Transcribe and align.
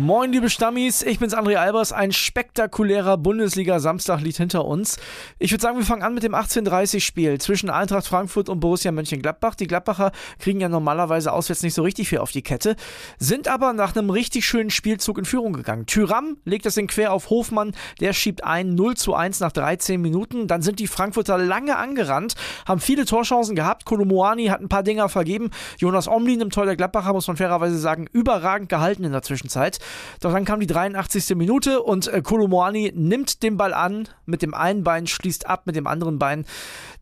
Moin, 0.00 0.32
liebe 0.32 0.48
Stammis, 0.48 1.02
ich 1.02 1.18
bin's 1.18 1.34
André 1.34 1.56
Albers. 1.56 1.92
Ein 1.92 2.10
spektakulärer 2.10 3.18
Bundesliga-Samstag 3.18 4.22
liegt 4.22 4.38
hinter 4.38 4.64
uns. 4.64 4.96
Ich 5.38 5.50
würde 5.50 5.60
sagen, 5.60 5.76
wir 5.76 5.84
fangen 5.84 6.02
an 6.02 6.14
mit 6.14 6.22
dem 6.22 6.34
18:30-Spiel 6.34 7.38
zwischen 7.38 7.68
Eintracht 7.68 8.06
Frankfurt 8.06 8.48
und 8.48 8.60
Borussia 8.60 8.92
Mönchengladbach. 8.92 9.56
Die 9.56 9.66
Gladbacher 9.66 10.12
kriegen 10.38 10.58
ja 10.58 10.70
normalerweise 10.70 11.34
auswärts 11.34 11.62
nicht 11.62 11.74
so 11.74 11.82
richtig 11.82 12.08
viel 12.08 12.20
auf 12.20 12.32
die 12.32 12.40
Kette, 12.40 12.76
sind 13.18 13.46
aber 13.46 13.74
nach 13.74 13.94
einem 13.94 14.08
richtig 14.08 14.46
schönen 14.46 14.70
Spielzug 14.70 15.18
in 15.18 15.26
Führung 15.26 15.52
gegangen. 15.52 15.84
Tyram 15.84 16.38
legt 16.46 16.64
das 16.64 16.76
Ding 16.76 16.86
quer 16.86 17.12
auf 17.12 17.28
Hofmann, 17.28 17.72
der 18.00 18.14
schiebt 18.14 18.42
ein 18.42 18.74
0 18.74 18.96
zu 18.96 19.14
1 19.14 19.40
nach 19.40 19.52
13 19.52 20.00
Minuten. 20.00 20.46
Dann 20.46 20.62
sind 20.62 20.78
die 20.78 20.86
Frankfurter 20.86 21.36
lange 21.36 21.76
angerannt, 21.76 22.36
haben 22.66 22.80
viele 22.80 23.04
Torchancen 23.04 23.54
gehabt. 23.54 23.84
Kolomoani 23.84 24.46
hat 24.46 24.62
ein 24.62 24.70
paar 24.70 24.82
Dinger 24.82 25.10
vergeben. 25.10 25.50
Jonas 25.76 26.08
Omlin 26.08 26.40
im 26.40 26.48
Tor 26.48 26.64
der 26.64 26.76
Gladbacher, 26.76 27.12
muss 27.12 27.26
man 27.26 27.36
fairerweise 27.36 27.76
sagen, 27.76 28.06
überragend 28.10 28.70
gehalten 28.70 29.04
in 29.04 29.12
der 29.12 29.20
Zwischenzeit. 29.20 29.78
Doch 30.20 30.32
dann 30.32 30.44
kam 30.44 30.60
die 30.60 30.66
83. 30.66 31.36
Minute 31.36 31.82
und 31.82 32.08
äh, 32.08 32.22
Kolomoani 32.22 32.92
nimmt 32.94 33.42
den 33.42 33.56
Ball 33.56 33.74
an, 33.74 34.08
mit 34.26 34.42
dem 34.42 34.54
einen 34.54 34.84
Bein 34.84 35.06
schließt 35.06 35.46
ab, 35.46 35.66
mit 35.66 35.76
dem 35.76 35.86
anderen 35.86 36.18
Bein. 36.18 36.44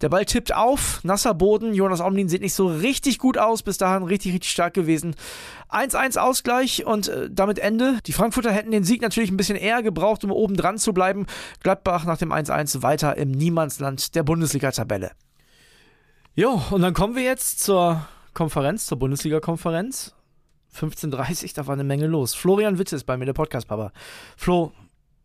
Der 0.01 0.09
Ball 0.09 0.25
tippt 0.25 0.55
auf, 0.55 1.01
nasser 1.05 1.35
Boden. 1.35 1.75
Jonas 1.75 2.01
Omlin 2.01 2.29
sieht 2.29 2.43
nicht 2.43 2.55
so 2.55 2.67
richtig 2.67 3.19
gut 3.19 3.39
aus, 3.39 3.63
bis 3.63 3.79
dahin 3.79 4.03
richtig, 4.03 4.33
richtig 4.33 4.51
stark 4.51 4.75
gewesen. 4.75 5.15
1-1 5.71 6.19
Ausgleich 6.19 6.87
und 6.87 7.09
äh, 7.09 7.29
damit 7.31 7.59
Ende. 7.59 7.99
Die 8.07 8.13
Frankfurter 8.13 8.53
hätten 8.53 8.71
den 8.71 8.85
Sieg 8.85 9.03
natürlich 9.03 9.31
ein 9.31 9.37
bisschen 9.37 9.57
eher 9.57 9.83
gebraucht, 9.83 10.25
um 10.25 10.31
oben 10.31 10.57
dran 10.57 10.79
zu 10.79 10.93
bleiben. 10.93 11.27
Gladbach 11.63 12.05
nach 12.05 12.19
dem 12.19 12.33
1-1 12.33 12.83
weiter 12.83 13.17
im 13.17 13.31
Niemandsland 13.31 14.15
der 14.15 14.23
Bundesliga-Tabelle. 14.23 15.13
Jo, 16.35 16.63
und 16.71 16.83
dann 16.83 16.95
kommen 16.95 17.17
wir 17.17 17.25
jetzt 17.25 17.61
zur 17.61 18.07
Konferenz, 18.33 18.87
zur 18.87 18.99
Bundesliga-Konferenz. 18.99 20.15
15.30 20.75 21.55
da 21.55 21.67
war 21.67 21.75
eine 21.75 21.85
Menge 21.85 22.07
los. 22.07 22.35
Florian 22.35 22.79
Witze 22.79 22.97
ist 22.97 23.05
bei 23.05 23.17
mir, 23.17 23.25
der 23.27 23.33
Podcast-Papa. 23.33 23.93
Flo, 24.37 24.73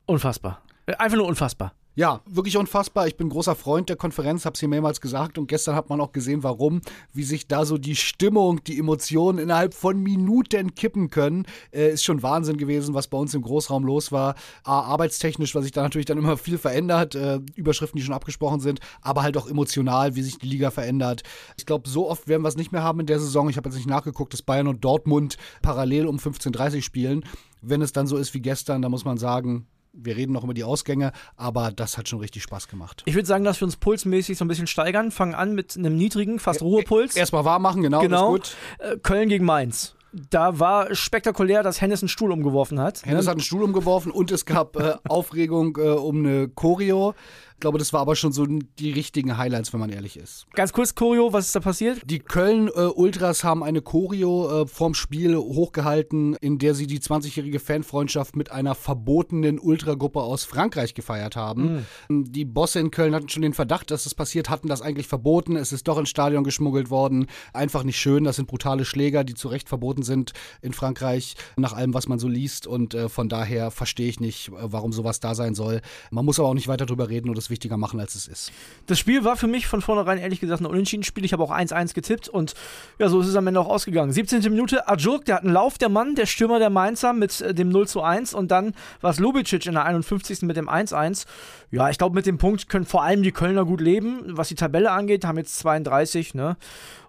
unfassbar. 0.05 0.61
Äh, 0.86 0.95
einfach 0.95 1.17
nur 1.17 1.27
unfassbar. 1.27 1.73
Ja, 1.95 2.22
wirklich 2.25 2.58
unfassbar. 2.58 3.05
Ich 3.05 3.17
bin 3.17 3.30
großer 3.30 3.53
Freund 3.53 3.88
der 3.88 3.97
Konferenz, 3.97 4.45
habe 4.45 4.55
es 4.55 4.59
hier 4.59 4.67
mehrmals 4.67 4.99
gesagt 4.99 5.38
und 5.38 5.45
gestern 5.45 5.75
hat 5.75 5.91
man 5.91 6.02
auch 6.02 6.11
gesehen, 6.11 6.41
warum, 6.41 6.81
wie 7.13 7.22
sich 7.22 7.47
da 7.47 7.66
so 7.66 7.77
die 7.77 7.95
Stimmung, 7.95 8.63
die 8.63 8.80
Emotionen 8.80 9.38
innerhalb 9.38 9.75
von 9.75 10.02
Minuten 10.02 10.73
kippen 10.73 11.11
können. 11.11 11.45
Äh, 11.71 11.91
ist 11.91 12.03
schon 12.03 12.23
Wahnsinn 12.23 12.58
gewesen, 12.58 12.95
was 12.95 13.08
bei 13.08 13.17
uns 13.19 13.36
im 13.36 13.44
Großraum 13.44 13.86
los 13.86 14.11
war. 14.11 14.33
A, 14.64 14.80
arbeitstechnisch, 14.80 15.53
was 15.53 15.66
sich 15.66 15.71
da 15.71 15.83
natürlich 15.83 16.08
dann 16.08 16.17
immer 16.17 16.36
viel 16.36 16.58
verändert, 16.58 17.14
äh, 17.14 17.41
Überschriften, 17.53 17.99
die 17.99 18.03
schon 18.03 18.16
abgesprochen 18.16 18.59
sind, 18.59 18.80
aber 19.03 19.21
halt 19.21 19.38
auch 19.38 19.47
emotional, 19.47 20.16
wie 20.16 20.23
sich 20.23 20.39
die 20.39 20.47
Liga 20.47 20.71
verändert. 20.71 21.21
Ich 21.58 21.67
glaube, 21.67 21.88
so 21.88 22.09
oft 22.09 22.27
werden 22.27 22.41
wir 22.41 22.49
es 22.49 22.58
nicht 22.58 22.71
mehr 22.71 22.81
haben 22.81 23.02
in 23.02 23.05
der 23.05 23.19
Saison. 23.19 23.49
Ich 23.49 23.58
habe 23.58 23.69
jetzt 23.69 23.77
nicht 23.77 23.88
nachgeguckt, 23.88 24.33
dass 24.33 24.41
Bayern 24.41 24.67
und 24.67 24.83
Dortmund 24.83 25.38
parallel 25.61 26.08
um 26.08 26.17
15:30 26.17 26.81
spielen. 26.81 27.23
Wenn 27.61 27.83
es 27.83 27.94
dann 27.94 28.08
so 28.08 28.17
ist 28.17 28.33
wie 28.33 28.41
gestern, 28.41 28.81
dann 28.81 28.89
muss 28.89 29.05
man 29.05 29.19
sagen, 29.19 29.67
wir 29.94 30.17
reden 30.17 30.33
noch 30.33 30.44
über 30.44 30.53
die 30.53 30.63
Ausgänge, 30.63 31.11
aber 31.38 31.72
das 31.72 31.97
hat 31.97 32.09
schon 32.09 32.19
richtig 32.19 32.44
Spaß 32.44 32.67
gemacht. 32.67 33.03
Ich 33.05 33.16
würde 33.16 33.27
sagen, 33.27 33.44
dass 33.44 33.61
wir 33.61 33.66
uns 33.66 33.77
pulsmäßig 33.77 34.38
so 34.38 34.45
ein 34.45 34.47
bisschen 34.47 34.67
steigern. 34.67 35.11
Fangen 35.11 35.36
an 35.36 35.53
mit 35.53 35.77
einem 35.77 35.95
niedrigen, 35.95 36.39
fast 36.39 36.61
Ruhepuls. 36.61 37.16
Erstmal 37.16 37.45
warm 37.45 37.61
machen, 37.61 37.83
genau. 37.83 38.02
Genau. 38.02 38.36
Äh, 38.80 38.97
Köln 39.02 39.30
gegen 39.30 39.45
Mainz. 39.45 39.95
Da 40.30 40.59
war 40.59 40.94
spektakulär, 40.94 41.64
dass 41.64 41.81
Hennes 41.81 42.03
einen 42.03 42.09
Stuhl 42.09 42.31
umgeworfen 42.31 42.80
hat. 42.80 43.03
Hennes 43.03 43.25
hat 43.25 43.33
einen 43.33 43.41
Stuhl 43.41 43.64
umgeworfen 43.64 44.11
und 44.11 44.31
es 44.31 44.45
gab 44.45 44.75
äh, 44.75 44.94
Aufregung 45.08 45.77
äh, 45.77 45.89
um 45.89 46.19
eine 46.19 46.49
Choreo. 46.49 47.16
Ich 47.53 47.59
glaube, 47.59 47.77
das 47.77 47.93
war 47.93 48.01
aber 48.01 48.15
schon 48.15 48.33
so 48.33 48.45
die 48.45 48.91
richtigen 48.91 49.37
Highlights, 49.37 49.73
wenn 49.73 49.79
man 49.79 49.89
ehrlich 49.89 50.17
ist. 50.17 50.45
Ganz 50.53 50.73
kurz, 50.73 50.95
Choreo, 50.95 51.33
was 51.33 51.47
ist 51.47 51.55
da 51.55 51.59
passiert? 51.59 52.01
Die 52.05 52.19
Köln-Ultras 52.19 53.43
haben 53.43 53.63
eine 53.63 53.81
Choreo 53.81 54.63
äh, 54.63 54.67
vorm 54.67 54.93
Spiel 54.93 55.37
hochgehalten, 55.37 56.36
in 56.36 56.58
der 56.58 56.75
sie 56.75 56.87
die 56.87 56.99
20-jährige 56.99 57.59
Fanfreundschaft 57.59 58.36
mit 58.36 58.52
einer 58.52 58.75
verbotenen 58.75 59.59
Ultragruppe 59.59 60.21
aus 60.21 60.43
Frankreich 60.43 60.93
gefeiert 60.93 61.36
haben. 61.36 61.86
Mhm. 62.09 62.31
Die 62.31 62.45
Bosse 62.45 62.80
in 62.80 62.92
Köln 62.92 63.15
hatten 63.15 63.30
schon 63.30 63.42
den 63.42 63.53
Verdacht, 63.53 63.92
dass 63.92 64.03
das 64.03 64.15
passiert, 64.15 64.49
hatten 64.49 64.67
das 64.67 64.81
eigentlich 64.81 65.08
verboten. 65.08 65.55
Es 65.55 65.71
ist 65.71 65.87
doch 65.87 65.97
ins 65.97 66.09
Stadion 66.09 66.43
geschmuggelt 66.43 66.89
worden. 66.89 67.27
Einfach 67.53 67.83
nicht 67.83 67.99
schön. 67.99 68.23
Das 68.23 68.36
sind 68.36 68.47
brutale 68.47 68.86
Schläger, 68.86 69.23
die 69.23 69.36
zu 69.36 69.47
Recht 69.47 69.69
verboten 69.69 70.03
sind 70.03 70.33
in 70.61 70.73
Frankreich, 70.73 71.36
nach 71.58 71.73
allem, 71.73 71.93
was 71.93 72.08
man 72.08 72.19
so 72.19 72.27
liest. 72.27 72.67
Und 72.67 72.93
äh, 72.93 73.09
von 73.09 73.30
daher 73.30 73.71
verstehe 73.71 74.09
ich 74.09 74.19
nicht, 74.19 74.49
äh, 74.49 74.52
warum 74.58 74.92
sowas 74.92 75.19
da 75.19 75.36
sein 75.36 75.55
soll. 75.55 75.81
Man 76.11 76.25
muss 76.25 76.39
aber 76.39 76.49
auch 76.49 76.53
nicht 76.53 76.67
weiter 76.67 76.86
drüber 76.86 77.09
reden 77.09 77.30
und 77.30 77.37
das 77.43 77.49
wichtiger 77.49 77.77
machen, 77.77 77.99
als 77.99 78.15
es 78.15 78.27
ist. 78.27 78.52
Das 78.87 78.99
Spiel 78.99 79.23
war 79.23 79.36
für 79.36 79.48
mich 79.48 79.67
von 79.67 79.81
vornherein 79.81 80.17
ehrlich 80.17 80.39
gesagt 80.39 80.61
ein 80.61 80.65
Unentschieden-Spiel. 80.65 81.26
Ich 81.26 81.33
habe 81.33 81.43
auch 81.43 81.52
1-1 81.52 81.93
getippt 81.93 82.30
und 82.30 82.54
ja, 82.99 83.09
so 83.09 83.21
ist 83.21 83.27
es 83.27 83.36
am 83.36 83.48
Ende 83.48 83.59
auch 83.59 83.70
ausgegangen. 83.70 84.11
17. 84.11 84.42
Minute, 84.43 84.87
Ajurk, 84.87 85.26
der 85.26 85.36
hat 85.36 85.43
einen 85.43 85.54
Lauf, 85.54 85.77
der 85.77 85.89
Mann, 85.89 86.15
der 86.15 86.26
Stürmer 86.26 86.59
der 86.59 86.70
Mainzer 86.70 87.14
mit 87.14 87.42
äh, 87.42 87.54
dem 87.54 87.70
0 87.70 87.83
1 88.02 88.33
und 88.33 88.49
dann 88.49 88.73
war 89.02 89.11
es 89.11 89.20
Lubicic 89.20 89.65
in 89.65 89.73
der 89.73 89.86
51. 89.86 90.42
mit 90.43 90.58
dem 90.58 90.70
1-1. 90.70 91.26
Ja, 91.71 91.89
ich 91.89 91.98
glaube, 91.98 92.15
mit 92.15 92.26
dem 92.26 92.37
Punkt 92.37 92.70
können 92.70 92.86
vor 92.86 93.04
allem 93.04 93.23
die 93.23 93.31
Kölner 93.31 93.65
gut 93.65 93.81
leben. 93.81 94.21
Was 94.25 94.48
die 94.48 94.55
Tabelle 94.55 94.92
angeht, 94.92 95.25
haben 95.25 95.37
jetzt 95.37 95.60
32, 95.60 96.33
ne? 96.33 96.55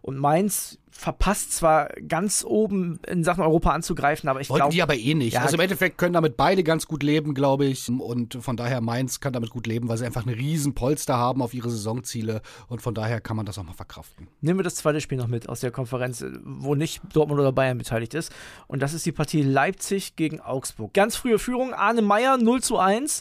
Und 0.02 0.18
Mainz 0.18 0.78
verpasst 0.96 1.52
zwar 1.52 1.88
ganz 2.08 2.44
oben 2.46 3.00
in 3.06 3.24
Sachen 3.24 3.42
Europa 3.42 3.70
anzugreifen, 3.70 4.28
aber 4.28 4.40
ich 4.40 4.48
glaube. 4.48 4.72
die 4.72 4.80
aber 4.80 4.94
eh 4.94 5.14
nicht. 5.14 5.34
Ja, 5.34 5.42
also 5.42 5.56
im 5.56 5.60
Endeffekt 5.60 5.98
können 5.98 6.14
damit 6.14 6.36
beide 6.36 6.62
ganz 6.62 6.86
gut 6.86 7.02
leben, 7.02 7.34
glaube 7.34 7.66
ich. 7.66 7.88
Und 7.88 8.38
von 8.40 8.56
daher 8.56 8.80
Mainz 8.80 9.18
kann 9.18 9.32
damit 9.32 9.50
gut 9.50 9.66
leben, 9.66 9.88
weil 9.88 9.98
sie 9.98 10.06
einfach 10.06 10.24
eine 10.24 10.36
riesen 10.36 10.74
Polster 10.74 11.18
haben 11.18 11.42
auf 11.42 11.52
ihre 11.52 11.68
Saisonziele. 11.68 12.42
Und 12.68 12.80
von 12.80 12.94
daher 12.94 13.20
kann 13.20 13.36
man 13.36 13.44
das 13.44 13.58
auch 13.58 13.64
mal 13.64 13.74
verkraften. 13.74 14.28
Nehmen 14.40 14.60
wir 14.60 14.64
das 14.64 14.76
zweite 14.76 15.00
Spiel 15.00 15.18
noch 15.18 15.26
mit 15.26 15.48
aus 15.48 15.60
der 15.60 15.72
Konferenz, 15.72 16.24
wo 16.44 16.76
nicht 16.76 17.02
Dortmund 17.12 17.40
oder 17.40 17.52
Bayern 17.52 17.76
beteiligt 17.76 18.14
ist. 18.14 18.32
Und 18.68 18.80
das 18.80 18.94
ist 18.94 19.04
die 19.04 19.12
Partie 19.12 19.42
Leipzig 19.42 20.14
gegen 20.14 20.40
Augsburg. 20.40 20.94
Ganz 20.94 21.16
frühe 21.16 21.40
Führung, 21.40 21.74
Arne 21.74 22.02
Meyer 22.02 22.38
0 22.38 22.62
zu 22.62 22.78
1 22.78 23.20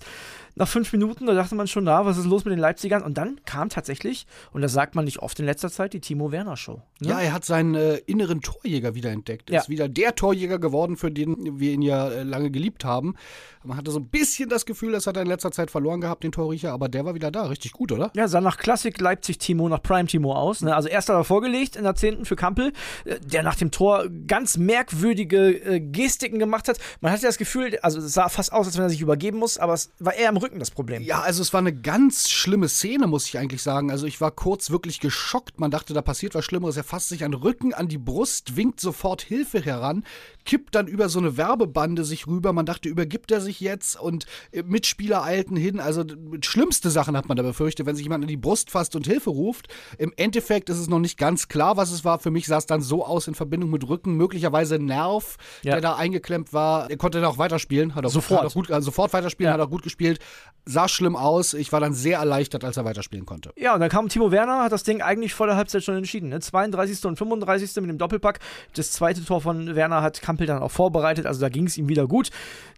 nach 0.56 0.68
fünf 0.68 0.91
Minuten, 0.94 1.25
da 1.25 1.34
dachte 1.34 1.56
man 1.56 1.68
schon, 1.68 1.86
na, 1.86 2.06
was 2.06 2.18
ist 2.18 2.25
los 2.25 2.46
mit 2.46 2.52
den 2.52 2.59
Leipzigern? 2.59 3.02
Und 3.02 3.18
dann 3.18 3.40
kam 3.46 3.69
tatsächlich, 3.69 4.28
und 4.52 4.62
das 4.62 4.74
sagt 4.74 4.96
man 4.96 5.06
nicht 5.06 5.19
oft 5.19 5.40
in 5.40 5.46
letzter 5.46 5.72
Zeit, 5.72 5.94
die 5.94 6.00
Timo 6.00 6.31
Werner 6.31 6.58
Show. 6.58 6.81
Ne? 7.00 7.09
Ja, 7.09 7.19
er 7.19 7.34
hat 7.34 7.46
seinen 7.46 7.75
äh, 7.75 7.97
inneren 8.06 8.41
Torjäger 8.41 8.96
wiederentdeckt. 8.96 9.50
Er 9.50 9.56
ja. 9.56 9.62
ist 9.62 9.69
wieder 9.69 9.90
der 9.90 10.16
Torjäger 10.16 10.59
geworden, 10.59 10.96
für 10.96 11.12
den 11.12 11.59
wir 11.59 11.72
ihn 11.72 11.81
ja 11.81 12.09
äh, 12.09 12.24
lange 12.24 12.52
geliebt 12.52 12.86
haben. 12.86 13.16
Man 13.63 13.78
hatte 13.78 13.92
so 13.92 14.00
ein 14.00 14.08
bisschen 14.08 14.50
das 14.50 14.66
Gefühl, 14.66 14.92
das 14.92 15.08
hat 15.08 15.16
er 15.16 15.22
in 15.22 15.28
letzter 15.28 15.52
Zeit 15.52 15.72
verloren 15.72 16.02
gehabt, 16.02 16.24
den 16.24 16.31
Torriecher, 16.31 16.74
aber 16.74 16.90
der 16.90 17.06
war 17.06 17.16
wieder 17.16 17.31
da. 17.31 17.44
Richtig 17.44 17.72
gut, 17.72 17.92
oder? 17.92 18.12
Ja, 18.16 18.28
sah 18.28 18.42
nach 18.42 18.58
Klassik 18.58 19.00
Leipzig-Timo, 19.00 19.69
nach 19.69 19.81
Prime-Timo 19.81 20.34
aus. 20.34 20.62
Ne? 20.62 20.75
Also 20.75 20.90
erst 20.90 21.09
hat 21.09 21.16
er 21.16 21.24
vorgelegt 21.24 21.75
in 21.75 21.84
der 21.84 21.96
10. 21.96 22.25
für 22.25 22.36
Kampel, 22.36 22.74
äh, 23.06 23.19
der 23.19 23.42
nach 23.42 23.56
dem 23.56 23.72
Tor 23.72 24.08
ganz 24.28 24.58
merkwürdige 24.58 25.50
äh, 25.50 25.80
Gestiken 25.80 26.40
gemacht 26.40 26.68
hat. 26.68 26.78
Man 27.02 27.12
hatte 27.12 27.25
das 27.25 27.38
Gefühl, 27.38 27.80
also 27.81 28.00
es 28.00 28.13
sah 28.13 28.30
fast 28.30 28.53
aus, 28.53 28.68
als 28.68 28.78
wenn 28.78 28.84
er 28.84 28.90
sich 28.90 29.02
übergeben 29.02 29.40
muss, 29.40 29.58
aber 29.58 29.74
es 29.74 29.92
war 30.00 30.13
eher 30.13 30.30
am 30.30 30.38
Rücken 30.44 30.59
das 30.59 30.72
Problem. 30.72 31.02
Ja, 31.02 31.22
also 31.22 31.42
es 31.42 31.54
war 31.54 31.59
eine 31.59 31.74
ganz 31.74 32.30
schlimme 32.30 32.70
Szene, 32.70 33.08
muss 33.08 33.28
ich 33.28 33.38
eigentlich 33.38 33.64
sagen. 33.64 33.90
Also 33.90 34.06
ich 34.06 34.22
war 34.22 34.31
kurz 34.31 34.70
wirklich 34.70 35.00
geschockt. 35.00 35.59
Man 35.59 35.72
dachte, 35.72 35.94
da 35.94 36.02
passiert 36.02 36.36
was 36.36 36.46
Schlimmeres. 36.46 36.78
Er 36.78 36.84
fasst 36.84 37.09
sich 37.09 37.24
an 37.24 37.34
Rücken, 37.34 37.74
an 37.74 37.88
die 37.88 37.98
Brust, 37.98 38.56
winkt 38.56 38.80
sofort 38.80 39.22
Hilfe 39.22 39.62
heran, 39.62 40.04
kippt 40.46 40.76
dann 40.76 40.88
über 40.88 41.09
so 41.09 41.20
eine 41.20 41.38
Werbebande 41.38 42.04
sich 42.04 42.28
rüber. 42.28 42.54
Man 42.54 42.66
dachte, 42.66 42.90
übergibt 42.90 43.31
er 43.31 43.42
sich 43.42 43.59
jetzt 43.59 44.00
und 44.00 44.26
äh, 44.52 44.64
Mitspieler 44.64 45.24
eilten 45.24 45.56
hin. 45.56 45.80
Also 45.80 46.04
schlimmste 46.44 46.90
Sachen 46.90 47.16
hat 47.18 47.28
man 47.28 47.38
da 47.38 47.44
befürchtet, 47.44 47.86
wenn 47.86 47.96
sich 47.96 48.04
jemand 48.04 48.24
an 48.24 48.28
die 48.28 48.38
Brust 48.38 48.72
fasst 48.72 48.96
und 48.96 49.08
Hilfe 49.08 49.30
ruft. 49.30 49.68
Im 49.98 50.14
Endeffekt 50.18 50.70
ist 50.70 50.80
es 50.80 50.88
noch 50.88 51.00
nicht 51.00 51.18
ganz 51.18 51.48
klar, 51.48 51.78
was 51.78 51.92
es 51.92 52.04
war. 52.06 52.20
Für 52.20 52.31
mich 52.31 52.48
sah 52.48 52.58
es 52.58 52.66
dann 52.66 52.81
so 52.81 53.06
aus 53.06 53.28
in 53.28 53.36
Verbindung 53.36 53.70
mit 53.70 53.88
Rücken, 53.88 54.16
möglicherweise 54.16 54.80
Nerv, 54.80 55.38
ja. 55.64 55.74
der 55.74 55.81
da 55.81 55.96
eingeklemmt 55.96 56.54
war. 56.54 56.90
Er 56.90 56.98
konnte 56.98 57.22
dann 57.22 57.30
auch 57.30 57.38
weiterspielen, 57.38 57.96
hat 57.96 58.04
er 58.04 58.10
sofort, 58.10 58.44
hat 58.44 58.52
er 58.52 58.54
gut, 58.54 58.72
also 58.72 58.86
sofort 58.86 59.14
weiterspielen, 59.14 59.50
ja. 59.50 59.54
hat 59.54 59.60
er 59.60 59.68
gut 59.68 59.84
gespielt. 59.84 60.20
Sah 60.66 60.88
schlimm 60.88 61.16
aus. 61.16 61.54
Ich 61.54 61.72
war 61.72 61.80
dann 61.80 61.94
sehr 61.94 62.20
erleichtert, 62.20 62.63
als 62.63 62.78
er 62.78 62.86
weiterspielen 62.86 63.25
konnte. 63.25 63.51
Ja, 63.57 63.74
und 63.74 63.80
dann 63.80 63.89
kam 63.89 64.10
Timo 64.10 64.31
Werner, 64.31 64.63
hat 64.63 64.72
das 64.72 64.84
Ding 64.84 65.01
eigentlich 65.01 65.34
vor 65.34 65.48
der 65.48 65.56
Halbzeit 65.56 65.84
schon 65.84 65.96
entschieden. 65.96 66.30
Ne? 66.30 66.39
32. 66.39 67.06
und 67.06 67.18
35. 67.18 67.75
mit 67.78 67.89
dem 67.89 67.98
Doppelpack. 67.98 68.39
Das 68.75 68.92
zweite 68.92 69.24
Tor 69.24 69.42
von 69.42 69.75
Werner 69.75 70.01
hat 70.01 70.22
Kampel 70.33 70.47
dann 70.47 70.63
auch 70.63 70.71
vorbereitet, 70.71 71.27
also 71.27 71.39
da 71.39 71.50
ging 71.50 71.68
es 71.68 71.77
ihm 71.77 71.88
wieder 71.89 72.07
gut. 72.07 72.31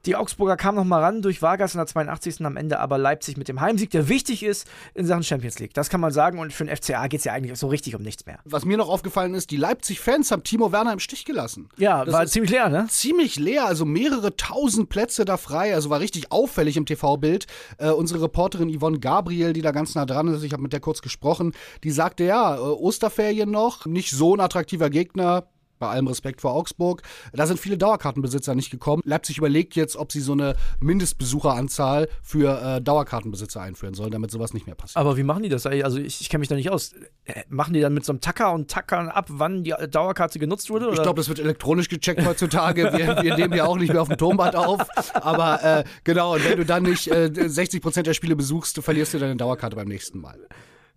Die 0.06 0.16
Augsburger 0.16 0.58
kamen 0.58 0.78
nochmal 0.78 1.02
ran 1.02 1.22
durch 1.22 1.42
Vargas 1.42 1.74
in 1.74 1.80
der 1.80 1.88
82. 1.88 2.46
am 2.46 2.58
Ende 2.58 2.80
aber 2.80 2.98
Leipzig 2.98 3.38
mit 3.38 3.48
dem 3.48 3.62
Heimsieg, 3.62 3.90
der 3.90 4.10
wichtig 4.10 4.44
ist 4.44 4.68
in 4.94 5.06
Sachen 5.06 5.24
Champions 5.24 5.58
League. 5.60 5.74
Das 5.74 5.90
kann 5.90 6.02
man 6.02 6.12
sagen 6.12 6.38
und 6.38 6.54
für 6.54 6.66
den 6.66 6.76
FCA 6.76 7.08
geht 7.08 7.20
es 7.20 7.24
ja 7.24 7.34
eigentlich 7.34 7.58
so 7.58 7.68
richtig 7.68 7.96
um 7.96 8.04
nichts 8.04 8.26
mehr. 8.26 8.40
Was 8.44 8.66
mir 8.66 8.78
noch 8.78 8.90
aufgefallen 8.90 9.34
ist, 9.34 9.52
die 9.52 9.58
Leipzig-Fans 9.58 10.32
haben 10.32 10.44
Timo 10.44 10.72
Werner 10.72 10.94
im 10.94 11.00
Stich 11.00 11.26
gelassen. 11.26 11.70
Ja, 11.78 12.04
das 12.04 12.14
war 12.14 12.28
ziemlich 12.28 12.52
leer, 12.52 12.70
ne? 12.70 12.88
Ziemlich 12.90 13.40
leer, 13.40 13.66
also 13.66 13.86
mehrere 13.86 14.36
tausend 14.36 14.90
Plätze 14.90 15.24
da 15.26 15.38
frei, 15.38 15.74
also 15.74 15.90
war 15.90 16.02
richtig 16.02 16.32
auffällig 16.32 16.78
im 16.78 16.86
TV-Bild. 16.86 17.48
Äh, 17.78 17.90
unsere 17.90 18.22
Reporterin 18.22 18.78
Yvonne 18.78 19.00
Gabriel, 19.00 19.54
die 19.54 19.62
da 19.62 19.72
ganz 19.72 19.96
nah 19.96 20.06
dran 20.06 20.28
ist, 20.28 20.44
ich 20.44 20.52
habe 20.52 20.62
mit 20.62 20.74
der 20.74 20.82
kurz 20.82 21.02
gesprochen, 21.02 21.54
die 21.84 21.92
sagte, 21.92 22.26
ja, 22.26 22.58
äh, 22.58 22.60
Osterferien 22.60 23.50
noch, 23.50 23.86
nicht 23.86 24.12
so 24.12 24.36
ein 24.36 24.42
attraktiver 24.42 24.90
Gegner, 24.90 25.48
bei 25.80 25.88
allem 25.88 26.08
Respekt 26.08 26.42
vor 26.42 26.54
Augsburg. 26.54 27.02
Da 27.34 27.48
sind 27.48 27.60
viele 27.60 27.78
Dauerkartenbesitzer 27.78 28.56
nicht 28.56 28.72
gekommen. 28.72 29.02
Leipzig 29.06 29.38
überlegt 29.38 29.76
jetzt, 29.76 29.96
ob 29.96 30.12
sie 30.12 30.22
so 30.22 30.34
eine 30.34 30.56
Mindestbesucheranzahl 30.80 32.08
für 32.22 32.62
äh, 32.62 32.82
Dauerkartenbesitzer 32.82 33.62
einführen 33.62 33.94
sollen, 33.94 34.12
damit 34.12 34.32
sowas 34.32 34.54
nicht 34.54 34.66
mehr 34.66 34.76
passiert. 34.76 34.98
Aber 34.98 35.18
wie 35.18 35.24
machen 35.24 35.44
die 35.44 35.50
das? 35.50 35.66
Also 35.66 35.98
ich, 35.98 36.22
ich 36.22 36.30
kenne 36.30 36.40
mich 36.40 36.50
da 36.50 36.56
nicht 36.56 36.70
aus. 36.70 36.94
Äh, 37.26 37.44
machen 37.50 37.74
die 37.74 37.82
dann 37.82 37.94
mit 37.94 38.06
so 38.06 38.12
einem 38.12 38.22
Tacker 38.22 38.54
und 38.54 38.70
tackern 38.70 39.10
ab, 39.10 39.28
wann 39.30 39.64
die 39.64 39.74
Dauerkarte 39.90 40.40
genutzt 40.40 40.70
wurde? 40.70 40.86
Oder? 40.86 40.96
Ich 40.96 41.02
glaube, 41.02 41.20
das 41.20 41.30
wird 41.30 41.40
elektronisch 41.40 41.90
gecheckt 41.90 42.26
heutzutage. 42.26 42.92
wir, 42.94 43.24
wir, 43.24 43.36
nehmen 43.36 43.54
ja 43.54 43.66
auch 43.66 43.78
nicht 43.78 43.92
mehr 43.92 44.02
auf 44.02 44.08
dem 44.08 44.18
Turmbad 44.18 44.56
auf. 44.56 44.82
Aber 45.14 45.64
äh, 45.64 45.84
genau, 46.04 46.36
und 46.36 46.46
wenn 46.46 46.58
du 46.58 46.66
dann 46.66 46.84
nicht 46.84 47.08
äh, 47.10 47.32
60 47.34 47.82
Prozent 47.82 48.08
der 48.08 48.14
Spiele 48.14 48.36
besuchst, 48.36 48.80
verlierst 48.82 49.14
du 49.14 49.20
deine 49.20 49.36
Dauerkarte 49.36 49.76
beim 49.76 49.88
nächsten 49.88 50.20
Mal. 50.20 50.40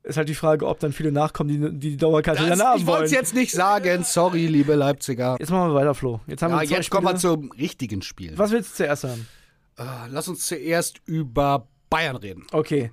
Ist 0.09 0.17
halt 0.17 0.31
die 0.31 0.35
Frage, 0.35 0.67
ob 0.67 0.81
dann 0.81 0.93
viele 0.93 1.13
nachkommen, 1.13 1.51
die 1.51 1.79
die, 1.91 1.97
Dauerkarte 1.99 2.41
das, 2.41 2.59
dann 2.59 2.67
haben 2.67 2.81
Ich 2.81 2.87
wollte 2.87 3.05
es 3.05 3.11
jetzt 3.11 3.35
nicht 3.35 3.53
sagen. 3.53 4.05
Sorry, 4.05 4.47
liebe 4.47 4.75
Leipziger. 4.75 5.37
Jetzt 5.39 5.51
machen 5.51 5.71
wir 5.71 5.75
weiter, 5.75 5.95
Flo. 5.95 6.21
Jetzt, 6.27 6.43
haben 6.43 6.53
ja, 6.53 6.63
wir 6.63 6.67
jetzt 6.67 6.91
kommen 6.91 7.07
wir 7.07 7.17
zum 7.17 7.53
richtigen 7.53 8.01
Spiel. 8.01 8.33
Was 8.39 8.51
willst 8.51 8.71
du 8.71 8.77
zuerst 8.77 9.05
haben? 9.05 9.29
Uh, 9.79 9.85
lass 10.09 10.27
uns 10.27 10.47
zuerst 10.47 11.03
über 11.05 11.69
Bayern 11.91 12.17
reden. 12.17 12.47
Okay. 12.53 12.91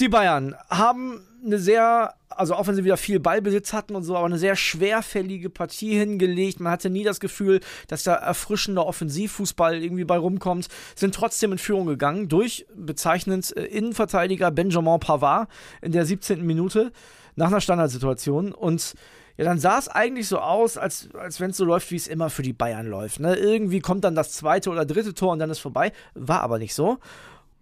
Die 0.00 0.08
Bayern 0.08 0.56
haben 0.70 1.20
eine 1.44 1.58
sehr, 1.58 2.14
also 2.30 2.54
auch 2.54 2.66
wenn 2.66 2.74
sie 2.74 2.84
wieder 2.84 2.96
viel 2.96 3.20
Ballbesitz 3.20 3.74
hatten 3.74 3.94
und 3.94 4.02
so, 4.02 4.16
aber 4.16 4.24
eine 4.24 4.38
sehr 4.38 4.56
schwerfällige 4.56 5.50
Partie 5.50 5.98
hingelegt. 5.98 6.58
Man 6.58 6.72
hatte 6.72 6.88
nie 6.88 7.04
das 7.04 7.20
Gefühl, 7.20 7.60
dass 7.86 8.02
da 8.02 8.14
erfrischender 8.14 8.86
Offensivfußball 8.86 9.82
irgendwie 9.82 10.04
bei 10.04 10.16
rumkommt. 10.16 10.68
Sind 10.94 11.14
trotzdem 11.14 11.52
in 11.52 11.58
Führung 11.58 11.86
gegangen 11.86 12.28
durch 12.28 12.66
bezeichnend 12.74 13.54
äh, 13.56 13.64
Innenverteidiger 13.64 14.50
Benjamin 14.50 15.00
Pavard 15.00 15.50
in 15.82 15.92
der 15.92 16.06
17. 16.06 16.46
Minute 16.46 16.92
nach 17.36 17.48
einer 17.48 17.60
Standardsituation 17.60 18.52
und 18.52 18.94
ja, 19.36 19.44
dann 19.44 19.58
sah 19.58 19.78
es 19.78 19.88
eigentlich 19.88 20.28
so 20.28 20.38
aus, 20.38 20.76
als, 20.76 21.08
als 21.14 21.40
wenn 21.40 21.50
es 21.50 21.56
so 21.58 21.64
läuft, 21.64 21.90
wie 21.90 21.96
es 21.96 22.08
immer 22.08 22.30
für 22.30 22.42
die 22.42 22.52
Bayern 22.52 22.86
läuft. 22.86 23.20
Ne? 23.20 23.36
Irgendwie 23.36 23.80
kommt 23.80 24.04
dann 24.04 24.14
das 24.14 24.32
zweite 24.32 24.70
oder 24.70 24.84
dritte 24.84 25.14
Tor 25.14 25.32
und 25.32 25.38
dann 25.38 25.50
ist 25.50 25.60
vorbei. 25.60 25.92
War 26.14 26.40
aber 26.40 26.58
nicht 26.58 26.74
so. 26.74 26.98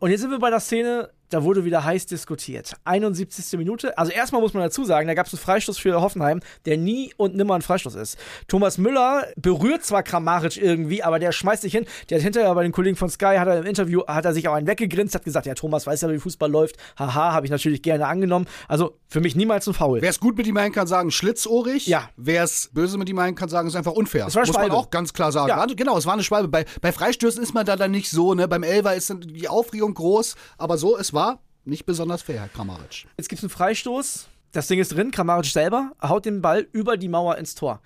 Und 0.01 0.11
jetzt 0.11 0.21
sind 0.21 0.31
wir 0.31 0.39
bei 0.39 0.51
der 0.51 0.61
Szene, 0.61 1.11
da 1.31 1.43
wurde 1.45 1.65
wieder 1.65 1.85
heiß 1.85 2.07
diskutiert. 2.07 2.75
71. 2.85 3.59
Minute. 3.59 3.97
Also 3.99 4.13
erstmal 4.13 4.41
muss 4.41 4.55
man 4.55 4.63
dazu 4.63 4.85
sagen, 4.85 5.09
da 5.09 5.15
gab 5.15 5.27
es 5.27 5.33
einen 5.33 5.41
Freistoß 5.41 5.79
für 5.79 6.01
Hoffenheim, 6.01 6.41
der 6.65 6.77
nie 6.77 7.13
und 7.17 7.37
nimmer 7.37 7.55
ein 7.55 7.63
Freistoß 7.63 7.95
ist. 7.97 8.19
Thomas 8.47 8.79
Müller 8.79 9.27
berührt 9.37 9.85
zwar 9.85 10.03
Kramaric 10.03 10.57
irgendwie, 10.57 11.03
aber 11.03 11.19
der 11.19 11.33
schmeißt 11.33 11.63
sich 11.63 11.73
hin. 11.73 11.87
Der 12.11 12.19
hat 12.19 12.25
hinterher 12.25 12.55
bei 12.55 12.63
den 12.63 12.73
Kollegen 12.73 12.97
von 12.97 13.11
Sky, 13.11 13.37
hat 13.39 13.49
er 13.49 13.59
im 13.59 13.67
Interview, 13.67 14.03
hat 14.07 14.25
er 14.25 14.33
sich 14.33 14.49
auch 14.49 14.55
einen 14.55 14.67
weggegrinst, 14.67 15.15
hat 15.15 15.25
gesagt, 15.25 15.47
ja, 15.47 15.55
Thomas 15.55 15.87
weiß 15.87 16.01
ja, 16.01 16.11
wie 16.11 16.19
Fußball 16.19 16.51
läuft. 16.51 16.77
Haha, 16.99 17.33
habe 17.33 17.47
ich 17.47 17.51
natürlich 17.51 17.83
gerne 17.83 18.07
angenommen. 18.07 18.47
Also 18.67 18.99
für 19.09 19.21
mich 19.21 19.37
niemals 19.37 19.67
ein 19.67 19.75
Foul. 19.75 20.03
Wer 20.03 20.11
es 20.11 20.21
gut 20.21 20.37
mit 20.37 20.47
ihm 20.47 20.55
meinen 20.55 20.73
kann, 20.73 20.87
sagen 20.87 21.11
schlitzohrig. 21.11 21.87
Ja. 21.87 22.09
Wer 22.17 22.45
es 22.45 22.71
böse 22.73 22.99
mit 22.99 23.09
ihm 23.09 23.17
meinen 23.17 23.35
kann, 23.35 23.49
sagen, 23.49 23.69
ist 23.69 23.77
einfach 23.77 23.93
unfair. 23.93 24.27
Es 24.27 24.35
war 24.35 24.43
muss 24.43 24.55
Schwalbe. 24.55 24.71
man 24.71 24.79
auch 24.79 24.91
ganz 24.91 25.13
klar 25.13 25.33
sagen. 25.33 25.49
Ja. 25.49 25.67
Genau, 25.67 25.97
es 25.99 26.07
war 26.07 26.15
eine 26.15 26.23
Schwalbe. 26.23 26.49
Bei, 26.49 26.65
bei 26.81 26.93
Freistößen 26.93 27.43
ist 27.43 27.55
man 27.55 27.67
da 27.67 27.77
dann 27.77 27.91
nicht 27.91 28.11
so, 28.11 28.35
ne? 28.35 28.49
Beim 28.49 28.63
Elfer 28.63 28.95
ist 28.95 29.11
dann 29.11 29.21
die 29.21 29.49
Aufregung 29.49 29.95
groß, 29.95 30.35
aber 30.57 30.79
so, 30.79 30.97
es 30.97 31.13
war 31.13 31.18
nicht 31.65 31.85
besonders 31.85 32.23
fair, 32.23 32.41
Herr 32.41 32.49
Kramaric. 32.49 33.07
Jetzt 33.17 33.29
gibt 33.29 33.41
es 33.41 33.45
einen 33.45 33.51
Freistoß. 33.51 34.29
Das 34.53 34.67
Ding 34.67 34.81
ist 34.81 34.95
drin. 34.95 35.11
Kramaric 35.11 35.47
selber 35.47 35.93
haut 36.03 36.25
den 36.25 36.41
Ball 36.41 36.67
über 36.73 36.97
die 36.97 37.09
Mauer 37.09 37.37
ins 37.37 37.55
Tor. 37.55 37.81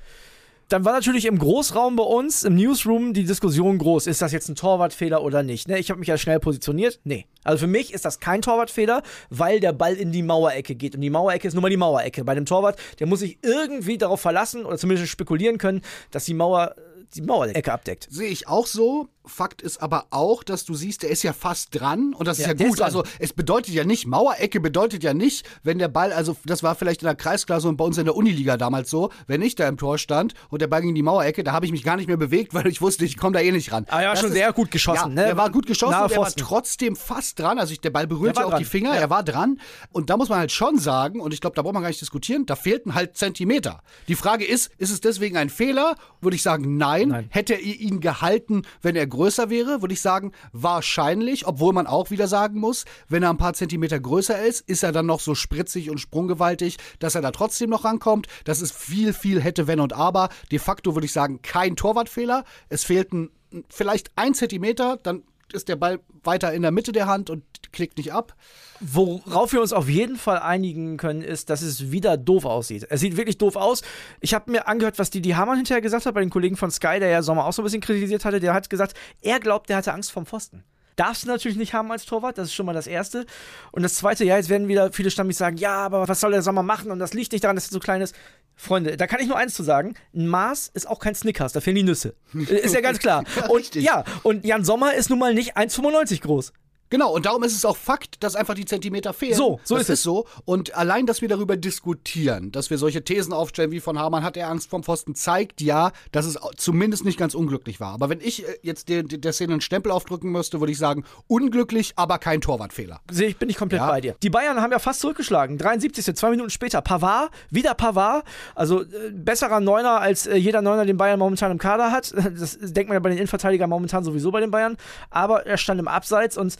Dann 0.68 0.86
war 0.86 0.94
natürlich 0.94 1.26
im 1.26 1.38
Großraum 1.38 1.96
bei 1.96 2.02
uns, 2.02 2.44
im 2.44 2.54
Newsroom, 2.54 3.12
die 3.12 3.24
Diskussion 3.24 3.76
groß. 3.76 4.06
Ist 4.06 4.22
das 4.22 4.32
jetzt 4.32 4.48
ein 4.48 4.54
Torwartfehler 4.54 5.22
oder 5.22 5.42
nicht? 5.42 5.68
Ne, 5.68 5.78
ich 5.78 5.90
habe 5.90 5.98
mich 5.98 6.08
ja 6.08 6.16
schnell 6.16 6.40
positioniert. 6.40 6.98
Nee. 7.04 7.26
Also 7.44 7.58
für 7.58 7.66
mich 7.66 7.92
ist 7.92 8.06
das 8.06 8.20
kein 8.20 8.40
Torwartfehler, 8.40 9.02
weil 9.28 9.60
der 9.60 9.74
Ball 9.74 9.94
in 9.94 10.12
die 10.12 10.22
Mauerecke 10.22 10.74
geht. 10.74 10.94
Und 10.94 11.02
die 11.02 11.10
Mauerecke 11.10 11.46
ist 11.46 11.52
nun 11.52 11.62
mal 11.62 11.68
die 11.68 11.76
Mauerecke. 11.76 12.24
Bei 12.24 12.34
dem 12.34 12.46
Torwart, 12.46 12.78
der 13.00 13.06
muss 13.06 13.20
sich 13.20 13.38
irgendwie 13.42 13.98
darauf 13.98 14.22
verlassen 14.22 14.64
oder 14.64 14.78
zumindest 14.78 15.10
spekulieren 15.10 15.58
können, 15.58 15.82
dass 16.10 16.24
die 16.24 16.34
Mauer 16.34 16.74
die 17.14 17.22
Mauerecke 17.22 17.70
abdeckt. 17.70 18.08
Sehe 18.10 18.30
ich 18.30 18.48
auch 18.48 18.66
so. 18.66 19.08
Fakt 19.24 19.62
ist 19.62 19.80
aber 19.82 20.06
auch, 20.10 20.42
dass 20.42 20.64
du 20.64 20.74
siehst, 20.74 21.02
der 21.04 21.10
ist 21.10 21.22
ja 21.22 21.32
fast 21.32 21.68
dran 21.78 22.12
und 22.14 22.26
das 22.26 22.38
ist 22.38 22.44
Ja, 22.44 22.48
ja, 22.50 22.54
der 22.54 22.66
gut. 22.68 22.78
ist. 22.78 22.82
Also 22.82 23.04
es 23.18 23.32
bedeutet 23.32 23.72
ja 23.74 23.84
nicht, 23.84 24.06
Mauerecke 24.06 24.58
bedeutet 24.60 25.04
ja 25.04 25.14
nicht, 25.14 25.46
wenn 25.62 25.78
der 25.78 25.88
Ball, 25.88 26.12
also 26.12 26.36
das 26.44 26.62
war 26.62 26.74
vielleicht 26.74 27.02
in 27.02 27.06
der 27.06 27.14
Kreisklasse 27.14 27.68
und 27.68 27.76
bei 27.76 27.84
uns 27.84 27.98
in 27.98 28.04
der 28.04 28.16
Uniliga 28.16 28.56
damals 28.56 28.90
so, 28.90 29.10
wenn 29.28 29.40
ich 29.42 29.54
da 29.54 29.68
im 29.68 29.76
Tor 29.76 29.98
stand 29.98 30.34
und 30.50 30.60
der 30.60 30.66
Ball 30.66 30.80
ging 30.80 30.90
in 30.90 30.94
die 30.96 31.02
Mauerecke, 31.02 31.44
da 31.44 31.52
habe 31.52 31.66
ich 31.66 31.72
mich 31.72 31.84
gar 31.84 31.96
nicht 31.96 32.08
mehr 32.08 32.16
bewegt, 32.16 32.52
weil 32.54 32.66
ich 32.66 32.80
wusste, 32.82 33.04
ich 33.04 33.16
komme 33.16 33.34
da 33.34 33.40
eh 33.40 33.52
nicht 33.52 33.70
ran. 33.72 33.86
Ah 33.90 34.02
ja, 34.02 34.10
Das 34.10 34.20
schon 34.20 34.30
ist- 34.30 34.34
sehr 34.34 34.52
gut 34.52 34.70
geschossen, 34.70 35.10
ja, 35.10 35.22
ne? 35.22 35.24
Der 35.26 35.36
war 35.36 35.50
gut 35.50 35.66
geschossen, 35.66 35.94
und 36.02 36.10
er 36.10 36.16
war 36.18 36.32
trotzdem 36.32 36.96
fast 36.96 37.38
dran. 37.38 37.58
Also 37.58 37.72
ich, 37.72 37.80
der 37.80 37.90
Ball 37.90 38.06
berührt 38.06 38.36
Der 38.36 38.36
war 38.36 38.42
ja 38.42 38.46
auch 38.46 38.50
dran. 38.52 38.58
die 38.58 38.64
Finger, 38.68 38.94
Ja. 38.94 39.00
er 39.02 39.10
war 39.10 39.22
dran. 39.22 39.60
Und 39.92 40.10
da 40.10 40.16
muss 40.16 40.28
man 40.28 40.38
halt 40.40 40.52
schon 40.52 40.78
sagen, 40.78 41.20
und 41.20 41.32
ich 41.32 41.40
glaube, 41.40 41.54
da 41.56 41.62
braucht 41.62 41.74
man 41.74 41.82
gar 41.82 41.88
nicht 41.90 42.00
diskutieren, 42.00 42.44
da 42.46 42.56
fehlten 42.56 42.94
halt 42.94 43.16
Zentimeter. 43.16 43.82
Die 44.08 44.14
Frage 44.16 44.44
ist, 44.44 44.70
ist 44.78 44.90
es 44.90 45.00
deswegen 45.00 45.36
ein 45.36 45.48
Fehler? 45.48 45.94
Würde 46.20 46.34
ich 46.34 46.42
sagen, 46.42 46.76
nein. 46.76 47.08
Nein. 47.08 47.26
Hätte 47.30 47.54
er 47.54 47.60
ihn 47.60 48.00
gehalten, 48.00 48.62
wenn 48.80 48.96
er 48.96 49.06
größer 49.12 49.50
wäre? 49.50 49.82
Würde 49.82 49.94
ich 49.94 50.00
sagen, 50.00 50.32
wahrscheinlich. 50.52 51.46
Obwohl 51.46 51.72
man 51.72 51.86
auch 51.86 52.10
wieder 52.10 52.26
sagen 52.26 52.58
muss, 52.58 52.84
wenn 53.08 53.22
er 53.22 53.30
ein 53.30 53.36
paar 53.36 53.54
Zentimeter 53.54 54.00
größer 54.00 54.42
ist, 54.44 54.62
ist 54.62 54.82
er 54.82 54.92
dann 54.92 55.06
noch 55.06 55.20
so 55.20 55.34
spritzig 55.34 55.90
und 55.90 55.98
sprunggewaltig, 55.98 56.78
dass 56.98 57.14
er 57.14 57.22
da 57.22 57.30
trotzdem 57.30 57.70
noch 57.70 57.84
rankommt. 57.84 58.26
Das 58.44 58.60
ist 58.60 58.72
viel, 58.72 59.12
viel 59.12 59.40
hätte, 59.40 59.66
wenn 59.66 59.80
und 59.80 59.92
aber. 59.92 60.30
De 60.50 60.58
facto 60.58 60.94
würde 60.94 61.06
ich 61.06 61.12
sagen, 61.12 61.42
kein 61.42 61.76
Torwartfehler. 61.76 62.44
Es 62.68 62.84
fehlten 62.84 63.30
vielleicht 63.68 64.10
ein 64.16 64.34
Zentimeter, 64.34 64.98
dann 65.02 65.22
ist 65.54 65.68
der 65.68 65.76
Ball 65.76 66.00
weiter 66.24 66.52
in 66.52 66.62
der 66.62 66.70
Mitte 66.70 66.92
der 66.92 67.06
Hand 67.06 67.30
und 67.30 67.44
klickt 67.72 67.98
nicht 67.98 68.12
ab. 68.12 68.34
Worauf 68.80 69.52
wir 69.52 69.60
uns 69.60 69.72
auf 69.72 69.88
jeden 69.88 70.16
Fall 70.16 70.38
einigen 70.38 70.96
können, 70.96 71.22
ist, 71.22 71.50
dass 71.50 71.62
es 71.62 71.90
wieder 71.90 72.16
doof 72.16 72.44
aussieht. 72.44 72.86
Es 72.90 73.00
sieht 73.00 73.16
wirklich 73.16 73.38
doof 73.38 73.56
aus. 73.56 73.82
Ich 74.20 74.34
habe 74.34 74.50
mir 74.50 74.66
angehört, 74.66 74.98
was 74.98 75.10
Didi 75.10 75.30
Hamann 75.30 75.56
hinterher 75.56 75.80
gesagt 75.80 76.06
hat 76.06 76.14
bei 76.14 76.20
den 76.20 76.30
Kollegen 76.30 76.56
von 76.56 76.70
Sky, 76.70 76.98
der 76.98 77.08
ja 77.08 77.22
Sommer 77.22 77.44
auch 77.46 77.52
so 77.52 77.62
ein 77.62 77.64
bisschen 77.64 77.80
kritisiert 77.80 78.24
hatte. 78.24 78.40
Der 78.40 78.54
hat 78.54 78.70
gesagt, 78.70 78.96
er 79.20 79.40
glaubt, 79.40 79.68
der 79.68 79.76
hatte 79.76 79.92
Angst 79.92 80.10
vom 80.10 80.26
Pfosten. 80.26 80.64
Darfst 80.96 81.24
du 81.24 81.28
natürlich 81.28 81.56
nicht 81.56 81.74
haben 81.74 81.90
als 81.90 82.04
Torwart, 82.04 82.38
das 82.38 82.48
ist 82.48 82.54
schon 82.54 82.66
mal 82.66 82.72
das 82.72 82.86
Erste. 82.86 83.26
Und 83.70 83.82
das 83.82 83.94
Zweite, 83.94 84.24
ja, 84.24 84.36
jetzt 84.36 84.48
werden 84.48 84.68
wieder 84.68 84.92
viele 84.92 85.10
Stammis 85.10 85.38
sagen, 85.38 85.56
ja, 85.56 85.76
aber 85.76 86.08
was 86.08 86.20
soll 86.20 86.32
der 86.32 86.42
Sommer 86.42 86.62
machen? 86.62 86.90
Und 86.90 86.98
das 86.98 87.14
liegt 87.14 87.32
nicht 87.32 87.44
daran, 87.44 87.56
dass 87.56 87.68
er 87.68 87.72
so 87.72 87.80
klein 87.80 88.00
ist. 88.00 88.14
Freunde, 88.54 88.96
da 88.96 89.06
kann 89.06 89.20
ich 89.20 89.28
nur 89.28 89.36
eins 89.36 89.54
zu 89.54 89.62
sagen. 89.62 89.94
Ein 90.14 90.28
Maß 90.28 90.70
ist 90.74 90.86
auch 90.88 90.98
kein 90.98 91.14
Snickers, 91.14 91.52
da 91.52 91.60
fehlen 91.60 91.76
die 91.76 91.82
Nüsse. 91.82 92.14
ist 92.32 92.74
ja 92.74 92.80
ganz 92.80 92.98
klar. 92.98 93.24
Und 93.48 93.58
Richtig. 93.58 93.84
ja, 93.84 94.04
und 94.22 94.44
Jan 94.44 94.64
Sommer 94.64 94.94
ist 94.94 95.10
nun 95.10 95.18
mal 95.18 95.34
nicht 95.34 95.56
1,95 95.56 96.20
groß. 96.22 96.52
Genau, 96.92 97.10
und 97.10 97.24
darum 97.24 97.42
ist 97.42 97.56
es 97.56 97.64
auch 97.64 97.78
Fakt, 97.78 98.22
dass 98.22 98.36
einfach 98.36 98.52
die 98.52 98.66
Zentimeter 98.66 99.14
fehlen. 99.14 99.32
So, 99.34 99.60
so 99.64 99.76
das 99.76 99.84
ist 99.84 99.88
es. 99.88 100.02
so. 100.02 100.26
Und 100.44 100.74
allein, 100.74 101.06
dass 101.06 101.22
wir 101.22 101.28
darüber 101.28 101.56
diskutieren, 101.56 102.52
dass 102.52 102.68
wir 102.68 102.76
solche 102.76 103.02
Thesen 103.02 103.32
aufstellen 103.32 103.70
wie 103.70 103.80
von 103.80 103.98
Hamann, 103.98 104.22
hat 104.22 104.36
er 104.36 104.50
Angst 104.50 104.68
vom 104.68 104.82
Pfosten, 104.82 105.14
zeigt 105.14 105.62
ja, 105.62 105.92
dass 106.10 106.26
es 106.26 106.38
zumindest 106.58 107.06
nicht 107.06 107.18
ganz 107.18 107.34
unglücklich 107.34 107.80
war. 107.80 107.94
Aber 107.94 108.10
wenn 108.10 108.20
ich 108.20 108.46
äh, 108.46 108.58
jetzt 108.60 108.90
der, 108.90 109.04
der 109.04 109.32
Szene 109.32 109.52
einen 109.54 109.62
Stempel 109.62 109.90
aufdrücken 109.90 110.30
müsste, 110.30 110.60
würde 110.60 110.70
ich 110.70 110.76
sagen, 110.76 111.04
unglücklich, 111.28 111.94
aber 111.96 112.18
kein 112.18 112.42
Torwartfehler. 112.42 113.00
Sehe 113.10 113.28
ich, 113.28 113.38
bin 113.38 113.48
ich 113.48 113.56
komplett 113.56 113.80
Ja. 113.80 113.88
bei 113.88 114.02
dir. 114.02 114.14
Die 114.22 114.28
Bayern 114.28 114.60
haben 114.60 114.70
ja 114.72 114.78
fast 114.78 115.00
zurückgeschlagen. 115.00 115.56
73. 115.56 116.14
zwei 116.14 116.28
Minuten 116.28 116.50
später. 116.50 116.82
Pavard, 116.82 117.30
wieder 117.48 117.72
Pavard. 117.72 118.24
Also 118.54 118.82
äh, 118.82 118.86
besserer 119.14 119.60
Neuner 119.60 119.98
als 120.02 120.26
äh, 120.26 120.36
jeder 120.36 120.60
Neuner, 120.60 120.84
den 120.84 120.98
Bayern 120.98 121.18
momentan 121.18 121.50
im 121.52 121.58
Kader 121.58 121.90
hat. 121.90 122.12
Das 122.42 122.58
denkt 122.60 122.88
man 122.88 122.96
ja 122.96 123.00
bei 123.00 123.08
den 123.08 123.18
Innenverteidigern 123.18 123.70
momentan 123.70 124.04
sowieso 124.04 124.30
bei 124.30 124.40
den 124.40 124.50
Bayern. 124.50 124.76
Aber 125.10 125.46
er 125.46 125.56
stand 125.56 125.80
im 125.80 125.88
Abseits 125.88 126.36
und 126.36 126.56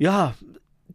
ja, 0.00 0.34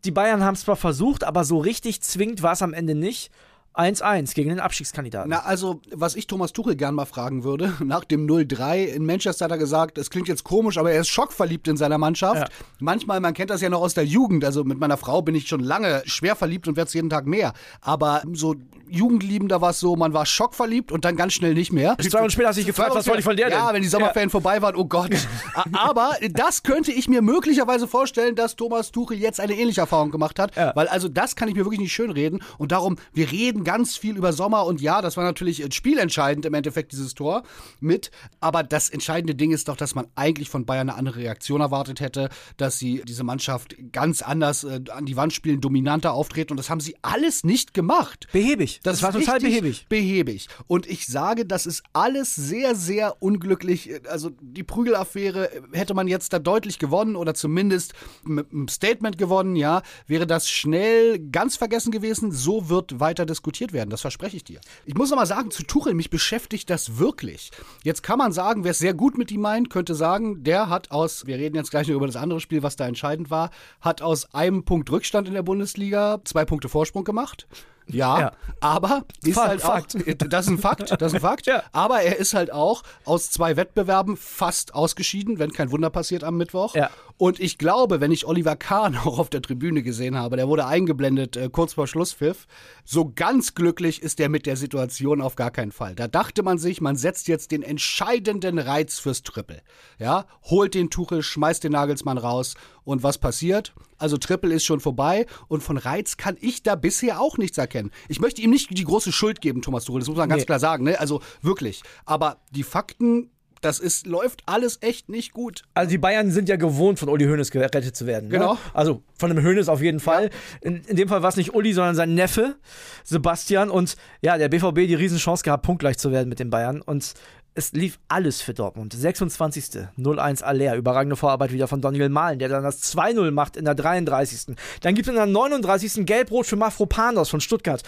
die 0.04 0.10
Bayern 0.10 0.44
haben 0.44 0.56
es 0.56 0.62
zwar 0.62 0.76
versucht, 0.76 1.24
aber 1.24 1.44
so 1.44 1.60
richtig 1.60 2.02
zwingend 2.02 2.42
war 2.42 2.54
es 2.54 2.64
am 2.64 2.74
Ende 2.74 2.96
nicht. 2.96 3.32
1-1 3.78 4.34
gegen 4.34 4.50
den 4.50 4.60
Abstiegskandidaten. 4.60 5.30
Na, 5.30 5.40
also, 5.40 5.82
was 5.92 6.16
ich 6.16 6.28
Thomas 6.28 6.54
Tuchel 6.54 6.76
gern 6.76 6.96
mal 6.96 7.06
fragen 7.06 7.44
würde, 7.44 7.74
nach 7.84 8.04
dem 8.04 8.28
0-3 8.28 8.86
in 8.86 9.06
Manchester 9.06 9.46
hat 9.46 9.52
er 9.52 9.58
gesagt, 9.58 9.98
es 9.98 10.10
klingt 10.10 10.28
jetzt 10.28 10.44
komisch, 10.44 10.78
aber 10.78 10.92
er 10.92 11.02
ist 11.02 11.10
schockverliebt 11.10 11.68
in 11.68 11.78
seiner 11.78 11.98
Mannschaft. 11.98 12.50
Ja. 12.50 12.66
Manchmal, 12.80 13.20
man 13.20 13.34
kennt 13.34 13.50
das 13.50 13.62
ja 13.62 13.70
noch 13.70 13.82
aus 13.82 13.94
der 13.94 14.06
Jugend, 14.06 14.46
also 14.46 14.64
mit 14.64 14.80
meiner 14.80 14.98
Frau 14.98 15.22
bin 15.22 15.36
ich 15.36 15.48
schon 15.48 15.62
lange 15.62 16.02
schwer 16.06 16.36
verliebt 16.36 16.68
und 16.68 16.78
werde 16.78 16.88
es 16.88 16.94
jeden 16.94 17.10
Tag 17.10 17.26
mehr. 17.26 17.54
Aber 17.82 18.24
so 18.34 18.56
Jugendliebender 18.88 19.62
war 19.62 19.72
es 19.72 19.80
so, 19.80 19.96
man 19.96 20.14
war 20.14 20.26
schockverliebt 20.26 20.92
und 20.92 21.06
dann 21.06 21.16
ganz 21.16 21.34
schnell 21.34 21.54
nicht 21.54 21.72
mehr. 21.72 21.98
Zwei 21.98 22.22
Wochen 22.22 22.30
später 22.30 22.50
hast 22.50 22.58
du 22.58 22.62
dich 22.62 22.68
gefragt, 22.68 22.94
was 22.94 23.08
wollte 23.08 23.20
ich 23.20 23.26
von 23.26 23.36
der 23.36 23.50
denn? 23.50 23.58
Ja, 23.58 23.74
wenn 23.74 23.82
die 23.82 23.88
Sommerferien 23.88 24.30
vorbei 24.30 24.62
waren, 24.62 24.76
oh 24.76 24.86
Gott. 24.86 25.12
Aber 25.74 26.12
das 26.32 26.64
könnte 26.64 26.92
ich 26.92 27.08
mir 27.08 27.22
möglicherweise 27.22 27.88
vorstellen, 27.88 28.36
dass 28.36 28.56
Thomas 28.56 28.92
Tuchel 28.92 29.18
jetzt 29.18 29.40
eine 29.40 29.54
ähnliche 29.54 29.82
Erfahrung 29.82 30.12
gemacht 30.12 30.40
hat. 30.40 30.56
Ja. 30.56 30.72
Weil 30.76 30.88
also 30.88 31.08
das 31.08 31.36
kann 31.36 31.50
ich 31.50 31.56
mir 31.56 31.66
wirklich 31.66 31.80
nicht 31.80 31.94
schönreden. 31.94 32.44
Und 32.58 32.72
darum, 32.72 32.98
wir 33.14 33.32
reden 33.32 33.64
ganz 33.66 33.98
viel 33.98 34.16
über 34.16 34.32
Sommer 34.32 34.66
und 34.66 34.80
ja, 34.80 35.02
das 35.02 35.18
war 35.18 35.26
natürlich 35.26 35.62
äh, 35.62 35.70
spielentscheidend 35.72 36.46
im 36.46 36.54
Endeffekt, 36.54 36.94
dieses 36.94 37.14
Tor 37.14 37.44
mit. 37.82 38.12
Aber 38.40 38.64
das 38.64 38.90
entscheidende 38.90 39.36
Ding 39.36 39.52
ist 39.52 39.68
doch, 39.68 39.76
dass 39.76 39.96
man 39.96 40.08
eigentlich 40.16 40.50
von 40.50 40.66
Bayern 40.66 40.90
eine 40.90 40.98
andere 40.98 41.18
Reaktion 41.18 41.60
erwartet 41.60 42.00
hätte, 42.00 42.30
dass 42.58 42.80
sie 42.80 43.02
diese 43.06 43.24
Mannschaft 43.24 43.76
ganz 43.92 44.22
anders 44.22 44.64
äh, 44.64 44.80
an 44.92 45.06
die 45.06 45.18
Wand 45.18 45.34
spielen, 45.34 45.60
dominanter 45.60 46.14
auftreten. 46.14 46.54
Und 46.54 46.58
das 46.58 46.70
haben 46.70 46.80
sie 46.80 46.96
alles 47.02 47.44
nicht 47.44 47.74
gemacht. 47.74 48.28
Behäbig. 48.32 48.80
Das, 48.84 49.02
war 49.02 49.10
ist 49.10 49.20
total 49.20 49.40
richtig 49.40 49.62
behäbig. 49.62 49.86
Behäbig. 49.90 50.48
Und 50.68 50.88
ich 50.88 51.08
sage, 51.08 51.46
das 51.46 51.66
ist 51.66 51.84
alles 51.92 52.36
sehr, 52.36 52.76
sehr 52.76 53.22
unglücklich. 53.22 53.90
Also 54.08 54.32
die 54.40 54.64
Prügelaffäre 54.64 55.50
hätte 55.74 55.94
man 55.94 56.08
jetzt 56.08 56.32
da 56.32 56.40
deutlich 56.40 56.80
gewonnen 56.80 57.16
oder 57.16 57.34
zumindest 57.34 57.94
mit 58.24 58.52
einem 58.52 58.68
Statement 58.68 59.18
gewonnen, 59.18 59.56
ja, 59.56 59.82
wäre 60.08 60.28
das 60.28 60.50
schnell 60.50 61.20
ganz 61.20 61.58
vergessen 61.58 61.92
gewesen. 61.92 62.32
So 62.32 62.70
wird 62.70 63.00
weiter 63.00 63.26
diskutiert. 63.26 63.55
Diskutiert 63.56 63.74
werden, 63.74 63.90
das 63.90 64.02
verspreche 64.02 64.38
ich 64.38 64.44
dir. 64.44 64.60
Ich 64.86 64.96
muss 64.96 65.10
noch 65.10 65.18
mal 65.18 65.26
sagen, 65.26 65.50
zu 65.52 65.64
Tuchel, 65.64 65.94
mich 65.94 66.10
beschäftigt 66.10 66.70
das 66.70 66.98
wirklich. 66.98 67.52
Jetzt 67.84 68.04
kann 68.04 68.18
man 68.18 68.32
sagen, 68.32 68.64
wer 68.64 68.72
es 68.72 68.80
sehr 68.80 68.94
gut 68.94 69.18
mit 69.18 69.32
ihm 69.32 69.42
meint, 69.42 69.70
könnte 69.70 69.96
sagen, 69.96 70.44
der 70.44 70.70
hat 70.70 70.92
aus, 70.92 71.26
wir 71.26 71.38
reden 71.38 71.56
jetzt 71.56 71.72
gleich 71.72 71.88
noch 71.88 71.96
über 71.96 72.08
das 72.08 72.18
andere 72.18 72.40
Spiel, 72.42 72.64
was 72.64 72.76
da 72.76 72.88
entscheidend 72.88 73.30
war, 73.30 73.52
hat 73.80 74.02
aus 74.02 74.34
einem 74.34 74.66
Punkt 74.66 74.92
Rückstand 74.92 75.28
in 75.28 75.34
der 75.34 75.44
Bundesliga 75.44 76.20
zwei 76.26 76.44
Punkte 76.44 76.68
Vorsprung 76.68 77.04
gemacht. 77.04 77.48
Ja, 77.88 78.20
ja, 78.20 78.32
aber 78.62 79.04
ist 79.22 79.36
Fakt, 79.36 79.48
halt 79.48 79.64
auch, 79.64 79.74
Fakt. 79.74 80.34
das 80.34 80.46
ist 80.46 80.52
ein 80.52 80.58
Fakt, 80.58 80.90
das 81.00 81.12
ist 81.12 81.16
ein 81.16 81.22
Fakt. 81.22 81.46
ja. 81.46 81.64
Aber 81.72 82.02
er 82.02 82.18
ist 82.18 82.34
halt 82.34 82.52
auch 82.52 82.82
aus 83.04 83.30
zwei 83.30 83.58
Wettbewerben 83.58 84.18
fast 84.18 84.74
ausgeschieden, 84.74 85.38
wenn 85.38 85.54
kein 85.54 85.72
Wunder 85.72 85.92
passiert 85.92 86.24
am 86.24 86.36
Mittwoch. 86.36 86.74
Ja. 86.74 86.90
Und 87.18 87.40
ich 87.40 87.58
glaube, 87.58 88.02
wenn 88.02 88.12
ich 88.12 88.26
Oliver 88.26 88.58
Kahn 88.58 88.98
auch 89.06 89.20
auf 89.20 89.30
der 89.30 89.42
Tribüne 89.42 89.84
gesehen 89.84 90.18
habe, 90.18 90.36
der 90.36 90.48
wurde 90.48 90.66
eingeblendet 90.66 91.38
äh, 91.38 91.50
kurz 91.50 91.74
vor 91.74 91.88
Schlusspfiff, 91.88 92.46
so 92.84 93.12
ganz 93.14 93.56
glücklich 93.56 94.02
ist 94.02 94.20
er 94.20 94.30
mit 94.30 94.46
der 94.46 94.58
Situation 94.58 95.22
auf 95.22 95.36
gar 95.36 95.52
keinen 95.52 95.72
Fall. 95.72 95.96
Da 95.96 96.08
dachte 96.08 96.44
man 96.44 96.58
sich, 96.58 96.82
man 96.82 96.98
setzt 96.98 97.28
jetzt 97.28 97.52
den 97.52 97.64
entscheidenden 97.64 98.60
Reiz 98.60 99.00
fürs 99.00 99.24
Triple. 99.24 99.62
Ja, 99.98 100.26
holt 100.44 100.74
den 100.74 100.90
Tuchel, 100.90 101.24
schmeißt 101.24 101.64
den 101.64 101.72
Nagelsmann 101.72 102.18
raus 102.18 102.56
und 102.84 103.02
was 103.02 103.18
passiert? 103.18 103.74
Also 103.98 104.18
Triple 104.18 104.54
ist 104.54 104.66
schon 104.66 104.82
vorbei 104.82 105.26
und 105.48 105.64
von 105.64 105.78
Reiz 105.78 106.18
kann 106.18 106.36
ich 106.42 106.64
da 106.64 106.76
bisher 106.76 107.22
auch 107.22 107.38
nichts 107.38 107.58
erkennen. 107.58 107.92
Ich 108.10 108.20
möchte 108.20 108.42
ihm 108.42 108.50
nicht 108.50 108.78
die 108.78 108.84
große 108.84 109.14
Schuld 109.14 109.40
geben, 109.40 109.62
Thomas 109.62 109.86
Tuchel, 109.86 110.02
das 110.02 110.10
muss 110.10 110.18
man 110.18 110.28
ganz 110.28 110.42
nee. 110.42 110.46
klar 110.46 110.60
sagen, 110.60 110.84
ne? 110.84 111.00
Also 111.00 111.22
wirklich. 111.42 111.82
Aber 112.06 112.42
die 112.52 112.64
Fakten 112.64 113.32
das 113.66 113.80
ist, 113.80 114.06
läuft 114.06 114.44
alles 114.46 114.78
echt 114.82 115.10
nicht 115.10 115.34
gut. 115.34 115.64
Also 115.74 115.90
die 115.90 115.98
Bayern 115.98 116.30
sind 116.30 116.48
ja 116.48 116.56
gewohnt, 116.56 117.00
von 117.00 117.10
Uli 117.10 117.26
Hoeneß 117.26 117.50
gerettet 117.50 117.96
zu 117.96 118.06
werden. 118.06 118.30
Ne? 118.30 118.38
Genau. 118.38 118.54
Ne? 118.54 118.60
Also 118.74 119.02
von 119.18 119.34
dem 119.34 119.44
Hoeneß 119.44 119.70
auf 119.70 119.82
jeden 119.82 120.00
Fall. 120.00 120.26
Ja. 120.26 120.30
In, 120.62 120.84
in, 120.84 120.96
dem 120.96 121.10
Fall 121.10 121.24
war 121.24 121.30
es 121.30 121.36
nicht 121.36 121.56
Uli, 121.56 121.74
sondern 121.74 121.96
sein 121.96 122.14
Neffe, 122.14 122.56
Sebastian. 123.04 123.72
Und 123.72 123.96
ja, 124.22 124.38
der 124.38 124.50
BVB 124.50 124.88
die 124.88 124.96
Riesenchance 124.96 125.44
gehabt, 125.44 125.66
punktgleich 125.66 125.98
zu 125.98 126.12
werden 126.12 126.30
mit 126.30 126.40
den 126.40 126.52
Bayern. 126.52 126.82
Und 126.82 127.16
es 127.56 127.72
lief 127.72 127.98
alles 128.08 128.42
für 128.42 128.54
Dortmund. 128.54 128.94
26. 128.94 129.88
0-1 129.98 130.44
Aller. 130.44 130.76
Überragende 130.76 131.16
Vorarbeit 131.16 131.52
wieder 131.52 131.68
von 131.68 131.82
Daniel 131.82 132.10
Mahlen, 132.10 132.38
der 132.38 132.50
dann 132.50 132.64
das 132.64 132.84
2-0 132.96 133.32
macht 133.32 133.58
in 133.58 133.66
der 133.66 133.74
33. 133.74 134.56
Dann 134.82 134.94
gibt 134.94 135.08
es 135.08 135.10
in 135.10 135.16
der 135.16 135.26
39. 135.26 136.06
Gelb-Rot 136.06 136.46
für 136.46 136.56
Mafropanos 136.56 137.30
von 137.30 137.42
Stuttgart. 137.42 137.82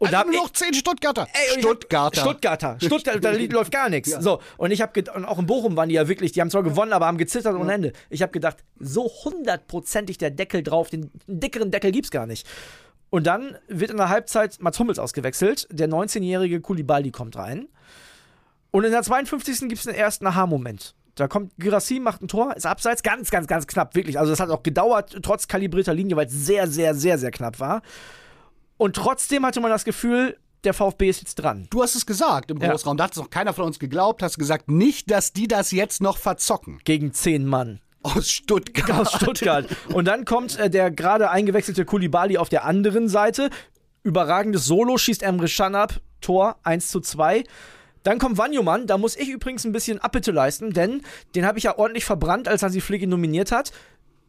Und 0.00 0.14
also 0.14 0.30
da 0.32 0.36
noch 0.36 0.50
zehn 0.50 0.72
Stuttgarter. 0.72 1.28
Ey, 1.34 1.60
Stuttgarter. 1.60 2.20
Stuttgarter. 2.22 2.76
Stuttgarter, 2.80 3.20
da 3.20 3.32
läuft 3.32 3.70
gar 3.70 3.90
nichts. 3.90 4.08
Ja. 4.08 4.22
So, 4.22 4.40
und 4.56 4.70
ich 4.70 4.80
habe 4.80 5.04
und 5.14 5.26
auch 5.26 5.38
in 5.38 5.46
Bochum 5.46 5.76
waren 5.76 5.90
die 5.90 5.94
ja 5.94 6.08
wirklich, 6.08 6.32
die 6.32 6.40
haben 6.40 6.50
zwar 6.50 6.62
gewonnen, 6.62 6.94
aber 6.94 7.04
haben 7.06 7.18
gezittert 7.18 7.54
ja. 7.54 7.60
ohne 7.60 7.70
Ende. 7.70 7.92
Ich 8.08 8.22
habe 8.22 8.32
gedacht, 8.32 8.64
so 8.78 9.10
hundertprozentig 9.24 10.16
der 10.16 10.30
Deckel 10.30 10.62
drauf, 10.62 10.88
den 10.88 11.10
dickeren 11.26 11.70
Deckel 11.70 11.92
gibt's 11.92 12.10
gar 12.10 12.26
nicht. 12.26 12.48
Und 13.10 13.26
dann 13.26 13.58
wird 13.68 13.90
in 13.90 13.98
der 13.98 14.08
Halbzeit 14.08 14.56
Mats 14.62 14.78
Hummels 14.78 14.98
ausgewechselt. 14.98 15.68
Der 15.70 15.88
19-jährige 15.88 16.62
Koulibaly 16.62 17.10
kommt 17.10 17.36
rein. 17.36 17.68
Und 18.70 18.84
in 18.84 18.92
der 18.92 19.02
52. 19.02 19.68
gibt 19.68 19.80
es 19.80 19.82
den 19.82 19.94
ersten 19.94 20.26
Aha-Moment. 20.26 20.94
Da 21.16 21.28
kommt 21.28 21.52
Girassi, 21.58 22.00
macht 22.00 22.22
ein 22.22 22.28
Tor, 22.28 22.56
ist 22.56 22.64
abseits, 22.64 23.02
ganz, 23.02 23.30
ganz, 23.30 23.46
ganz 23.46 23.66
knapp, 23.66 23.94
wirklich. 23.94 24.18
Also 24.18 24.32
das 24.32 24.40
hat 24.40 24.48
auch 24.48 24.62
gedauert, 24.62 25.18
trotz 25.22 25.46
kalibrierter 25.46 25.92
Linie, 25.92 26.16
weil 26.16 26.26
es 26.26 26.32
sehr, 26.32 26.66
sehr, 26.68 26.94
sehr, 26.94 27.18
sehr 27.18 27.30
knapp 27.30 27.60
war. 27.60 27.82
Und 28.80 28.96
trotzdem 28.96 29.44
hatte 29.44 29.60
man 29.60 29.70
das 29.70 29.84
Gefühl, 29.84 30.38
der 30.64 30.72
VfB 30.72 31.10
ist 31.10 31.20
jetzt 31.20 31.34
dran. 31.34 31.66
Du 31.68 31.82
hast 31.82 31.94
es 31.94 32.06
gesagt 32.06 32.50
im 32.50 32.58
Großraum, 32.58 32.94
ja. 32.94 32.96
da 32.96 33.04
hat 33.04 33.10
es 33.10 33.18
noch 33.18 33.28
keiner 33.28 33.52
von 33.52 33.66
uns 33.66 33.78
geglaubt, 33.78 34.22
hast 34.22 34.38
gesagt, 34.38 34.70
nicht, 34.70 35.10
dass 35.10 35.34
die 35.34 35.48
das 35.48 35.70
jetzt 35.70 36.00
noch 36.00 36.16
verzocken. 36.16 36.80
Gegen 36.84 37.12
zehn 37.12 37.44
Mann. 37.44 37.80
Aus 38.02 38.30
Stuttgart. 38.30 38.90
Aus 38.98 39.12
Stuttgart. 39.12 39.66
Und 39.92 40.06
dann 40.06 40.24
kommt 40.24 40.58
äh, 40.58 40.70
der 40.70 40.90
gerade 40.90 41.28
eingewechselte 41.28 41.84
Kulibali 41.84 42.38
auf 42.38 42.48
der 42.48 42.64
anderen 42.64 43.10
Seite. 43.10 43.50
Überragendes 44.02 44.64
Solo 44.64 44.96
schießt 44.96 45.22
Emre 45.24 45.48
Can 45.48 45.74
ab. 45.74 46.00
Tor 46.22 46.56
1 46.62 46.88
zu 46.88 47.00
2. 47.00 47.44
Dann 48.02 48.18
kommt 48.18 48.38
Wanyoman, 48.38 48.86
da 48.86 48.96
muss 48.96 49.14
ich 49.14 49.28
übrigens 49.28 49.66
ein 49.66 49.72
bisschen 49.72 49.98
Abbitte 49.98 50.32
leisten, 50.32 50.72
denn 50.72 51.02
den 51.34 51.44
habe 51.44 51.58
ich 51.58 51.64
ja 51.64 51.76
ordentlich 51.76 52.06
verbrannt, 52.06 52.48
als 52.48 52.62
Hansi 52.62 52.80
Flick 52.80 53.02
ihn 53.02 53.10
nominiert 53.10 53.52
hat. 53.52 53.72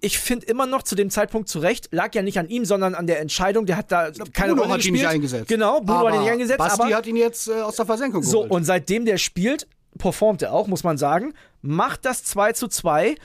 Ich 0.03 0.19
finde 0.19 0.47
immer 0.47 0.65
noch 0.65 0.81
zu 0.81 0.95
dem 0.95 1.09
Zeitpunkt 1.11 1.47
zurecht, 1.47 1.89
lag 1.91 2.13
ja 2.15 2.23
nicht 2.23 2.39
an 2.39 2.49
ihm, 2.49 2.65
sondern 2.65 2.95
an 2.95 3.05
der 3.05 3.19
Entscheidung. 3.19 3.67
Der 3.67 3.77
hat 3.77 3.91
da 3.91 4.09
keine 4.33 4.53
Bruno 4.53 4.63
Rolle 4.63 4.73
hat 4.73 4.77
gespielt. 4.77 4.87
ihn 4.87 4.93
nicht 4.93 5.07
eingesetzt. 5.07 5.47
Genau, 5.47 5.79
Bruno 5.79 5.99
aber 5.99 6.09
hat 6.09 6.15
ihn 6.15 6.21
nicht 6.21 6.31
eingesetzt. 6.31 6.57
Basti 6.57 6.81
aber, 6.81 6.95
hat 6.95 7.07
ihn 7.07 7.15
jetzt 7.15 7.47
äh, 7.47 7.61
aus 7.61 7.75
der 7.75 7.85
Versenkung 7.85 8.21
geholt. 8.21 8.31
So, 8.31 8.43
und 8.43 8.63
seitdem 8.63 9.05
der 9.05 9.17
spielt, 9.17 9.67
performt 9.97 10.41
er 10.41 10.53
auch, 10.53 10.67
muss 10.67 10.83
man 10.83 10.97
sagen. 10.97 11.33
Macht 11.61 12.05
das 12.05 12.23
2 12.23 12.53
zu 12.53 12.67
2 12.67 13.15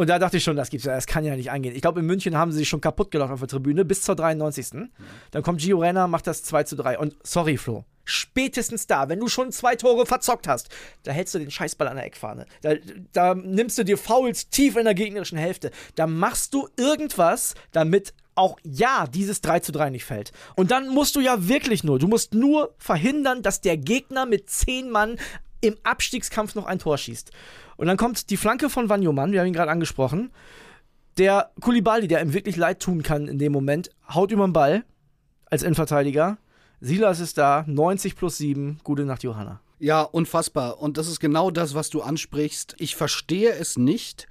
und 0.00 0.08
da 0.08 0.18
dachte 0.18 0.38
ich 0.38 0.44
schon, 0.44 0.56
das 0.56 0.70
gibt's 0.70 0.86
ja, 0.86 0.94
das 0.94 1.06
kann 1.06 1.26
ja 1.26 1.36
nicht 1.36 1.50
angehen. 1.50 1.74
Ich 1.74 1.82
glaube, 1.82 2.00
in 2.00 2.06
München 2.06 2.34
haben 2.34 2.52
sie 2.52 2.56
sich 2.56 2.70
schon 2.70 2.80
kaputt 2.80 3.10
gelacht 3.10 3.30
auf 3.32 3.40
der 3.40 3.50
Tribüne 3.50 3.84
bis 3.84 4.00
zur 4.00 4.16
93. 4.16 4.72
Mhm. 4.72 4.88
Dann 5.30 5.42
kommt 5.42 5.60
Gio 5.60 5.78
Renner, 5.78 6.08
macht 6.08 6.26
das 6.26 6.42
2 6.42 6.62
zu 6.62 6.74
3. 6.74 6.98
Und 6.98 7.16
sorry, 7.22 7.58
Flo, 7.58 7.84
spätestens 8.06 8.86
da, 8.86 9.10
wenn 9.10 9.20
du 9.20 9.28
schon 9.28 9.52
zwei 9.52 9.76
Tore 9.76 10.06
verzockt 10.06 10.48
hast, 10.48 10.70
da 11.02 11.12
hältst 11.12 11.34
du 11.34 11.38
den 11.38 11.50
Scheißball 11.50 11.86
an 11.86 11.96
der 11.96 12.06
Eckfahne. 12.06 12.46
Da, 12.62 12.76
da 13.12 13.34
nimmst 13.34 13.76
du 13.76 13.84
dir 13.84 13.98
Fouls 13.98 14.48
tief 14.48 14.76
in 14.76 14.84
der 14.84 14.94
gegnerischen 14.94 15.36
Hälfte. 15.36 15.70
Da 15.96 16.06
machst 16.06 16.54
du 16.54 16.66
irgendwas, 16.78 17.54
damit 17.72 18.14
auch 18.36 18.56
ja 18.62 19.06
dieses 19.06 19.42
3 19.42 19.60
zu 19.60 19.70
3 19.70 19.90
nicht 19.90 20.06
fällt. 20.06 20.32
Und 20.56 20.70
dann 20.70 20.88
musst 20.88 21.14
du 21.14 21.20
ja 21.20 21.46
wirklich 21.46 21.84
nur, 21.84 21.98
du 21.98 22.08
musst 22.08 22.32
nur 22.32 22.74
verhindern, 22.78 23.42
dass 23.42 23.60
der 23.60 23.76
Gegner 23.76 24.24
mit 24.24 24.48
10 24.48 24.88
Mann 24.88 25.18
im 25.60 25.76
Abstiegskampf 25.82 26.54
noch 26.54 26.64
ein 26.64 26.78
Tor 26.78 26.96
schießt. 26.96 27.32
Und 27.80 27.86
dann 27.86 27.96
kommt 27.96 28.28
die 28.28 28.36
Flanke 28.36 28.68
von 28.68 28.90
Wanyoman, 28.90 29.32
wir 29.32 29.40
haben 29.40 29.46
ihn 29.46 29.54
gerade 29.54 29.70
angesprochen. 29.70 30.32
Der 31.16 31.50
Kulibali, 31.62 32.08
der 32.08 32.20
ihm 32.20 32.34
wirklich 32.34 32.56
leid 32.56 32.80
tun 32.80 33.02
kann 33.02 33.26
in 33.26 33.38
dem 33.38 33.52
Moment, 33.52 33.88
haut 34.12 34.32
über 34.32 34.46
den 34.46 34.52
Ball 34.52 34.84
als 35.46 35.62
Innenverteidiger 35.62 36.36
Silas 36.82 37.20
ist 37.20 37.38
da, 37.38 37.64
90 37.66 38.16
plus 38.16 38.36
7. 38.36 38.80
Gute 38.84 39.06
Nacht, 39.06 39.22
Johanna. 39.22 39.62
Ja, 39.78 40.02
unfassbar. 40.02 40.78
Und 40.78 40.98
das 40.98 41.08
ist 41.08 41.20
genau 41.20 41.50
das, 41.50 41.74
was 41.74 41.88
du 41.88 42.02
ansprichst. 42.02 42.74
Ich 42.76 42.96
verstehe 42.96 43.52
es 43.52 43.78
nicht, 43.78 44.28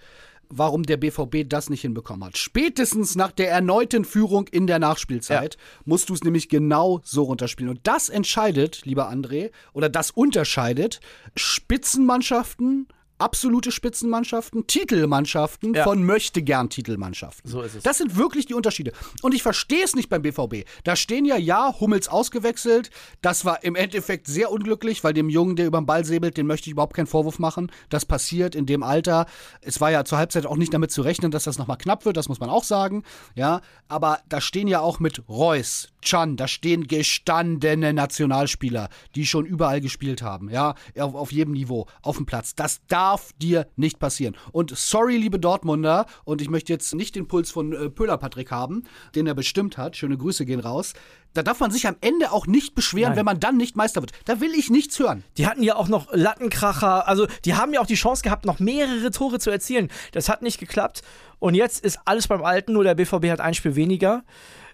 warum 0.50 0.84
der 0.84 0.98
BVB 0.98 1.50
das 1.50 1.72
nicht 1.72 1.82
hinbekommen 1.82 2.26
hat. 2.26 2.38
Spätestens 2.38 3.16
nach 3.16 3.32
der 3.32 3.50
erneuten 3.50 4.06
Führung 4.06 4.48
in 4.48 4.68
der 4.68 4.78
Nachspielzeit 4.78 5.56
ja. 5.56 5.62
musst 5.86 6.10
du 6.10 6.14
es 6.14 6.24
nämlich 6.24 6.50
genau 6.50 7.02
so 7.04 7.24
runterspielen. 7.24 7.72
Und 7.72 7.80
das 7.88 8.10
entscheidet, 8.10 8.86
lieber 8.86 9.12
André, 9.12 9.50
oder 9.74 9.90
das 9.90 10.12
unterscheidet 10.12 11.00
Spitzenmannschaften 11.36 12.88
absolute 13.20 13.72
Spitzenmannschaften, 13.72 14.68
Titelmannschaften 14.68 15.74
ja. 15.74 15.84
von 15.84 16.04
möchtegern 16.04 16.70
Titelmannschaften. 16.70 17.50
So 17.50 17.62
ist 17.62 17.76
es. 17.76 17.84
Das 17.84 17.98
sind 17.98 18.16
wirklich 18.16 18.46
die 18.46 18.54
Unterschiede. 18.54 18.94
Und 19.22 19.36
ich 19.36 19.44
verstehe 19.44 19.84
es 19.84 19.96
nicht 19.96 20.10
beim 20.10 20.22
BVB. 20.22 20.68
Da 20.84 20.96
stehen 20.96 21.26
ja, 21.26 21.38
ja, 21.38 21.76
Hummels 21.80 22.08
ausgewechselt. 22.08 22.90
Das 23.22 23.46
war 23.46 23.64
im 23.64 23.76
Endeffekt 23.76 24.28
sehr 24.28 24.52
unglücklich, 24.52 25.04
weil 25.04 25.14
dem 25.14 25.30
Jungen, 25.30 25.56
der 25.56 25.68
über 25.68 25.80
den 25.80 25.86
Ball 25.86 26.06
säbelt, 26.06 26.38
den 26.38 26.48
möchte 26.48 26.68
ich 26.68 26.72
überhaupt 26.72 26.96
keinen 26.96 27.08
Vorwurf 27.08 27.40
machen. 27.40 27.72
Das 27.90 28.06
passiert 28.06 28.56
in 28.56 28.66
dem 28.66 28.84
Alter. 28.84 29.26
Es 29.62 29.82
war 29.82 29.92
ja 29.92 30.06
zur 30.06 30.18
Halbzeit 30.18 30.46
auch 30.46 30.58
nicht 30.58 30.74
damit 30.74 30.92
zu 30.92 31.02
rechnen, 31.02 31.32
dass 31.32 31.44
das 31.44 31.58
nochmal 31.58 31.78
knapp 31.78 32.06
wird, 32.06 32.18
das 32.18 32.30
muss 32.30 32.40
man 32.40 32.50
auch 32.50 32.64
sagen. 32.64 33.04
Ja, 33.36 33.62
aber 33.88 34.20
da 34.30 34.42
stehen 34.42 34.68
ja 34.68 34.80
auch 34.80 35.00
mit 35.00 35.28
Reus, 35.28 35.90
Chan, 36.02 36.38
da 36.38 36.48
stehen 36.48 36.88
gestandene 36.88 37.94
Nationalspieler, 37.94 38.90
die 39.16 39.26
schon 39.26 39.46
überall 39.46 39.82
gespielt 39.82 40.22
haben, 40.22 40.50
ja, 40.50 40.76
auf, 40.98 41.16
auf 41.16 41.32
jedem 41.32 41.54
Niveau, 41.54 41.88
auf 42.02 42.18
dem 42.18 42.26
Platz. 42.26 42.56
Das 42.56 42.82
darf 42.88 43.09
dir 43.42 43.68
nicht 43.76 44.00
passieren. 44.00 44.36
Und 44.52 44.76
sorry, 44.76 45.18
liebe 45.18 45.40
Dortmunder, 45.40 46.06
und 46.24 46.42
ich 46.42 46.50
möchte 46.50 46.74
jetzt 46.74 46.94
nicht 46.94 47.16
den 47.16 47.28
Puls 47.28 47.52
von 47.52 47.74
äh, 47.74 47.90
Pöhler 47.90 48.18
Patrick 48.18 48.52
haben, 48.52 48.84
den 49.16 49.28
er 49.28 49.34
bestimmt 49.34 49.78
hat. 49.78 49.96
Schöne 49.96 50.18
Grüße 50.18 50.46
gehen 50.46 50.60
raus. 50.60 50.94
Da 51.34 51.44
darf 51.44 51.60
man 51.60 51.72
sich 51.72 51.88
am 51.88 51.96
Ende 52.02 52.32
auch 52.32 52.48
nicht 52.48 52.74
beschweren, 52.74 53.12
Nein. 53.12 53.18
wenn 53.18 53.26
man 53.26 53.40
dann 53.40 53.58
nicht 53.58 53.76
Meister 53.76 54.02
wird. 54.02 54.12
Da 54.26 54.42
will 54.42 54.52
ich 54.54 54.70
nichts 54.70 54.98
hören. 54.98 55.24
Die 55.38 55.48
hatten 55.48 55.62
ja 55.62 55.76
auch 55.76 55.88
noch 55.88 56.08
Lattenkracher, 56.12 57.08
also 57.08 57.28
die 57.46 57.54
haben 57.54 57.74
ja 57.74 57.82
auch 57.82 57.86
die 57.86 57.96
Chance 57.96 58.24
gehabt, 58.24 58.46
noch 58.46 58.60
mehrere 58.60 59.12
Tore 59.12 59.40
zu 59.40 59.52
erzielen. 59.52 59.90
Das 60.12 60.28
hat 60.28 60.42
nicht 60.42 60.60
geklappt. 60.60 61.04
Und 61.38 61.54
jetzt 61.56 61.84
ist 61.84 62.00
alles 62.06 62.28
beim 62.28 62.44
Alten, 62.44 62.74
nur 62.74 62.84
der 62.84 62.96
BVB 62.96 63.30
hat 63.30 63.42
ein 63.42 63.54
Spiel 63.54 63.76
weniger. 63.76 64.24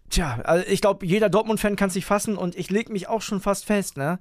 Tja, 0.09 0.39
also 0.43 0.65
ich 0.67 0.81
glaube, 0.81 1.05
jeder 1.05 1.29
Dortmund-Fan 1.29 1.75
kann 1.75 1.89
sich 1.89 2.05
fassen 2.05 2.37
und 2.37 2.55
ich 2.55 2.69
lege 2.69 2.91
mich 2.91 3.07
auch 3.09 3.21
schon 3.21 3.41
fast 3.41 3.65
fest, 3.65 3.97
ne? 3.97 4.19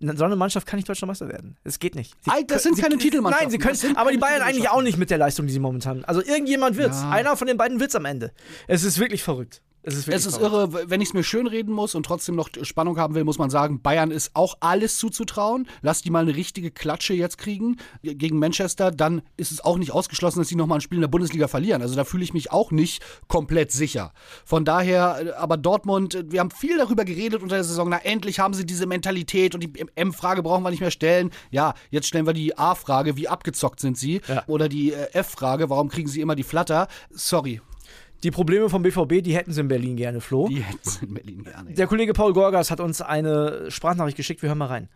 So 0.00 0.24
eine 0.24 0.36
Mannschaft 0.36 0.66
kann 0.66 0.76
nicht 0.76 0.88
deutscher 0.88 1.06
Meister 1.06 1.28
werden. 1.28 1.56
Es 1.64 1.78
geht 1.78 1.94
nicht. 1.94 2.14
Sie 2.22 2.46
das 2.46 2.62
sind 2.62 2.78
keine 2.78 2.98
Titelmannschaften. 2.98 3.50
Nein, 3.50 3.74
sie 3.74 3.86
können, 3.86 3.96
aber 3.96 4.12
die 4.12 4.18
Bayern 4.18 4.42
eigentlich 4.42 4.68
auch 4.68 4.82
nicht 4.82 4.98
mit 4.98 5.10
der 5.10 5.18
Leistung, 5.18 5.46
die 5.46 5.52
sie 5.52 5.58
momentan. 5.58 6.04
Also 6.04 6.22
irgendjemand 6.22 6.76
wird's. 6.76 7.00
Ja. 7.00 7.10
Einer 7.10 7.36
von 7.36 7.46
den 7.46 7.56
beiden 7.56 7.80
wird's 7.80 7.94
am 7.94 8.04
Ende. 8.04 8.32
Es 8.66 8.84
ist 8.84 8.98
wirklich 8.98 9.22
verrückt. 9.22 9.62
Es 9.82 9.94
ist, 9.94 10.08
es 10.08 10.26
ist 10.26 10.40
irre, 10.40 10.90
wenn 10.90 11.00
ich 11.00 11.08
es 11.08 11.14
mir 11.14 11.22
schön 11.22 11.46
reden 11.46 11.72
muss 11.72 11.94
und 11.94 12.04
trotzdem 12.04 12.34
noch 12.34 12.50
Spannung 12.62 12.98
haben 12.98 13.14
will, 13.14 13.24
muss 13.24 13.38
man 13.38 13.48
sagen, 13.48 13.80
Bayern 13.80 14.10
ist 14.10 14.32
auch 14.34 14.56
alles 14.60 14.98
zuzutrauen. 14.98 15.68
Lass 15.82 16.02
die 16.02 16.10
mal 16.10 16.22
eine 16.22 16.34
richtige 16.34 16.70
Klatsche 16.70 17.14
jetzt 17.14 17.38
kriegen 17.38 17.76
gegen 18.02 18.38
Manchester, 18.38 18.90
dann 18.90 19.22
ist 19.36 19.52
es 19.52 19.64
auch 19.64 19.78
nicht 19.78 19.92
ausgeschlossen, 19.92 20.40
dass 20.40 20.48
sie 20.48 20.56
nochmal 20.56 20.78
ein 20.78 20.80
Spiel 20.80 20.98
in 20.98 21.02
der 21.02 21.08
Bundesliga 21.08 21.48
verlieren. 21.48 21.80
Also 21.80 21.94
da 21.94 22.04
fühle 22.04 22.24
ich 22.24 22.34
mich 22.34 22.50
auch 22.50 22.70
nicht 22.70 23.02
komplett 23.28 23.72
sicher. 23.72 24.12
Von 24.44 24.64
daher, 24.64 25.26
äh, 25.26 25.30
aber 25.32 25.56
Dortmund, 25.56 26.14
äh, 26.14 26.24
wir 26.30 26.40
haben 26.40 26.50
viel 26.50 26.76
darüber 26.76 27.04
geredet 27.04 27.42
unter 27.42 27.54
der 27.54 27.64
Saison, 27.64 27.88
na 27.88 27.98
endlich 27.98 28.40
haben 28.40 28.54
sie 28.54 28.66
diese 28.66 28.86
Mentalität 28.86 29.54
und 29.54 29.62
die 29.62 29.72
M-Frage 29.94 30.42
brauchen 30.42 30.64
wir 30.64 30.70
nicht 30.70 30.80
mehr 30.80 30.90
stellen. 30.90 31.30
Ja, 31.50 31.74
jetzt 31.90 32.08
stellen 32.08 32.26
wir 32.26 32.32
die 32.32 32.58
A-Frage, 32.58 33.16
wie 33.16 33.28
abgezockt 33.28 33.80
sind 33.80 33.96
sie? 33.96 34.20
Ja. 34.26 34.42
Oder 34.48 34.68
die 34.68 34.92
äh, 34.92 35.12
F-Frage, 35.12 35.70
warum 35.70 35.88
kriegen 35.88 36.08
sie 36.08 36.20
immer 36.20 36.34
die 36.34 36.42
Flatter? 36.42 36.88
Sorry, 37.10 37.60
Die 38.24 38.32
Probleme 38.32 38.68
vom 38.68 38.82
BVB, 38.82 39.22
die 39.22 39.36
hätten 39.36 39.52
sie 39.52 39.60
in 39.60 39.68
Berlin 39.68 39.96
gerne, 39.96 40.20
Flo. 40.20 40.48
Die 40.48 40.60
hätten 40.60 40.80
sie 40.82 41.06
in 41.06 41.14
Berlin 41.14 41.44
gerne. 41.44 41.72
Der 41.72 41.86
Kollege 41.86 42.12
Paul 42.12 42.32
Gorgas 42.32 42.68
hat 42.72 42.80
uns 42.80 43.00
eine 43.00 43.70
Sprachnachricht 43.70 44.16
geschickt. 44.16 44.42
Wir 44.42 44.48
hören 44.48 44.58
mal 44.58 44.66
rein. 44.66 44.88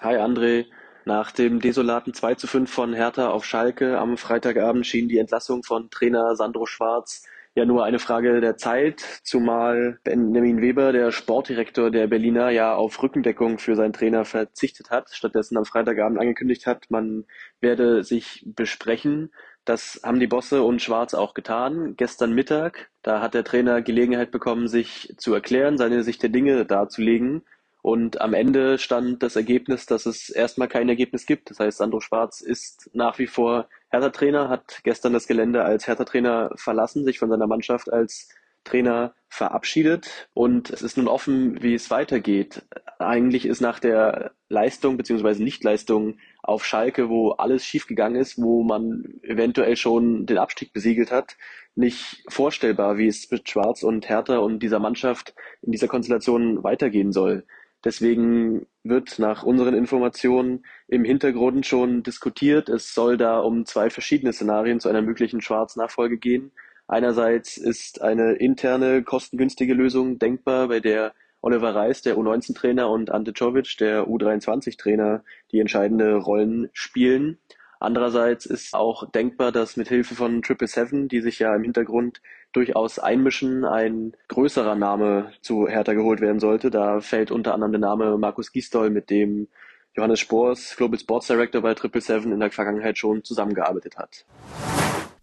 Hi 0.00 0.16
André. 0.16 0.66
Nach 1.06 1.32
dem 1.32 1.58
desolaten 1.58 2.12
2 2.12 2.34
zu 2.34 2.46
5 2.46 2.70
von 2.70 2.92
Hertha 2.92 3.30
auf 3.30 3.46
Schalke 3.46 3.98
am 3.98 4.18
Freitagabend 4.18 4.86
schien 4.86 5.08
die 5.08 5.16
Entlassung 5.16 5.62
von 5.62 5.88
Trainer 5.88 6.36
Sandro 6.36 6.66
Schwarz 6.66 7.22
ja 7.58 7.64
nur 7.64 7.84
eine 7.84 7.98
Frage 7.98 8.40
der 8.40 8.56
Zeit, 8.56 9.00
zumal 9.24 9.98
Benjamin 10.04 10.62
Weber, 10.62 10.92
der 10.92 11.10
Sportdirektor 11.10 11.90
der 11.90 12.06
Berliner, 12.06 12.50
ja 12.50 12.74
auf 12.74 13.02
Rückendeckung 13.02 13.58
für 13.58 13.74
seinen 13.74 13.92
Trainer 13.92 14.24
verzichtet 14.24 14.90
hat, 14.90 15.10
stattdessen 15.10 15.56
am 15.58 15.64
Freitagabend 15.64 16.18
angekündigt 16.18 16.66
hat, 16.66 16.86
man 16.88 17.24
werde 17.60 18.04
sich 18.04 18.44
besprechen. 18.46 19.32
Das 19.68 20.00
haben 20.02 20.18
die 20.18 20.26
Bosse 20.26 20.62
und 20.62 20.80
Schwarz 20.80 21.12
auch 21.12 21.34
getan. 21.34 21.94
Gestern 21.98 22.32
Mittag, 22.32 22.90
da 23.02 23.20
hat 23.20 23.34
der 23.34 23.44
Trainer 23.44 23.82
Gelegenheit 23.82 24.30
bekommen, 24.30 24.66
sich 24.66 25.14
zu 25.18 25.34
erklären, 25.34 25.76
seine 25.76 26.04
Sicht 26.04 26.22
der 26.22 26.30
Dinge 26.30 26.64
darzulegen. 26.64 27.42
Und 27.82 28.18
am 28.22 28.32
Ende 28.32 28.78
stand 28.78 29.22
das 29.22 29.36
Ergebnis, 29.36 29.84
dass 29.84 30.06
es 30.06 30.30
erstmal 30.30 30.68
kein 30.68 30.88
Ergebnis 30.88 31.26
gibt. 31.26 31.50
Das 31.50 31.60
heißt, 31.60 31.76
Sandro 31.76 32.00
Schwarz 32.00 32.40
ist 32.40 32.88
nach 32.94 33.18
wie 33.18 33.26
vor 33.26 33.68
Hertha-Trainer, 33.90 34.48
hat 34.48 34.80
gestern 34.84 35.12
das 35.12 35.26
Gelände 35.26 35.62
als 35.64 35.86
Hertha-Trainer 35.86 36.50
verlassen, 36.56 37.04
sich 37.04 37.18
von 37.18 37.28
seiner 37.28 37.46
Mannschaft 37.46 37.92
als 37.92 38.30
Trainer 38.68 39.14
verabschiedet 39.28 40.28
und 40.34 40.70
es 40.70 40.82
ist 40.82 40.96
nun 40.96 41.08
offen, 41.08 41.62
wie 41.62 41.74
es 41.74 41.90
weitergeht. 41.90 42.62
Eigentlich 42.98 43.46
ist 43.46 43.60
nach 43.60 43.78
der 43.78 44.32
Leistung 44.48 44.96
beziehungsweise 44.96 45.42
Nichtleistung 45.42 46.18
auf 46.42 46.64
Schalke, 46.64 47.08
wo 47.08 47.32
alles 47.32 47.64
schiefgegangen 47.64 48.20
ist, 48.20 48.38
wo 48.38 48.62
man 48.62 49.20
eventuell 49.22 49.76
schon 49.76 50.26
den 50.26 50.38
Abstieg 50.38 50.72
besiegelt 50.72 51.12
hat, 51.12 51.36
nicht 51.74 52.24
vorstellbar, 52.28 52.98
wie 52.98 53.06
es 53.06 53.30
mit 53.30 53.48
Schwarz 53.48 53.82
und 53.82 54.08
Hertha 54.08 54.38
und 54.38 54.60
dieser 54.62 54.78
Mannschaft 54.78 55.34
in 55.62 55.72
dieser 55.72 55.88
Konstellation 55.88 56.64
weitergehen 56.64 57.12
soll. 57.12 57.44
Deswegen 57.84 58.66
wird 58.82 59.18
nach 59.18 59.44
unseren 59.44 59.74
Informationen 59.74 60.64
im 60.88 61.04
Hintergrund 61.04 61.64
schon 61.66 62.02
diskutiert. 62.02 62.68
Es 62.68 62.92
soll 62.92 63.16
da 63.16 63.38
um 63.38 63.66
zwei 63.66 63.90
verschiedene 63.90 64.32
Szenarien 64.32 64.80
zu 64.80 64.88
einer 64.88 65.02
möglichen 65.02 65.40
Schwarz-Nachfolge 65.40 66.18
gehen. 66.18 66.50
Einerseits 66.88 67.58
ist 67.58 68.00
eine 68.00 68.32
interne, 68.32 69.02
kostengünstige 69.02 69.74
Lösung 69.74 70.18
denkbar, 70.18 70.68
bei 70.68 70.80
der 70.80 71.12
Oliver 71.42 71.74
Reis, 71.74 72.00
der 72.00 72.16
U19-Trainer, 72.16 72.90
und 72.90 73.10
Ante 73.10 73.34
Czovic, 73.34 73.76
der 73.78 74.08
U23-Trainer, 74.08 75.22
die 75.52 75.60
entscheidende 75.60 76.16
Rollen 76.16 76.70
spielen. 76.72 77.38
Andererseits 77.78 78.46
ist 78.46 78.74
auch 78.74 79.08
denkbar, 79.10 79.52
dass 79.52 79.76
mit 79.76 79.88
Hilfe 79.88 80.14
von 80.14 80.42
Triple 80.42 80.66
Seven, 80.66 81.08
die 81.08 81.20
sich 81.20 81.38
ja 81.38 81.54
im 81.54 81.62
Hintergrund 81.62 82.22
durchaus 82.52 82.98
einmischen, 82.98 83.66
ein 83.66 84.16
größerer 84.28 84.74
Name 84.74 85.30
zu 85.42 85.68
Hertha 85.68 85.92
geholt 85.92 86.22
werden 86.22 86.40
sollte. 86.40 86.70
Da 86.70 87.00
fällt 87.00 87.30
unter 87.30 87.52
anderem 87.52 87.72
der 87.72 87.80
Name 87.82 88.16
Markus 88.16 88.50
Gisdol, 88.50 88.88
mit 88.88 89.10
dem 89.10 89.46
Johannes 89.94 90.20
Spors, 90.20 90.74
Global 90.76 90.98
Sports 90.98 91.26
Director 91.26 91.60
bei 91.60 91.74
Triple 91.74 92.00
Seven, 92.00 92.32
in 92.32 92.40
der 92.40 92.50
Vergangenheit 92.50 92.96
schon 92.96 93.22
zusammengearbeitet 93.22 93.98
hat. 93.98 94.24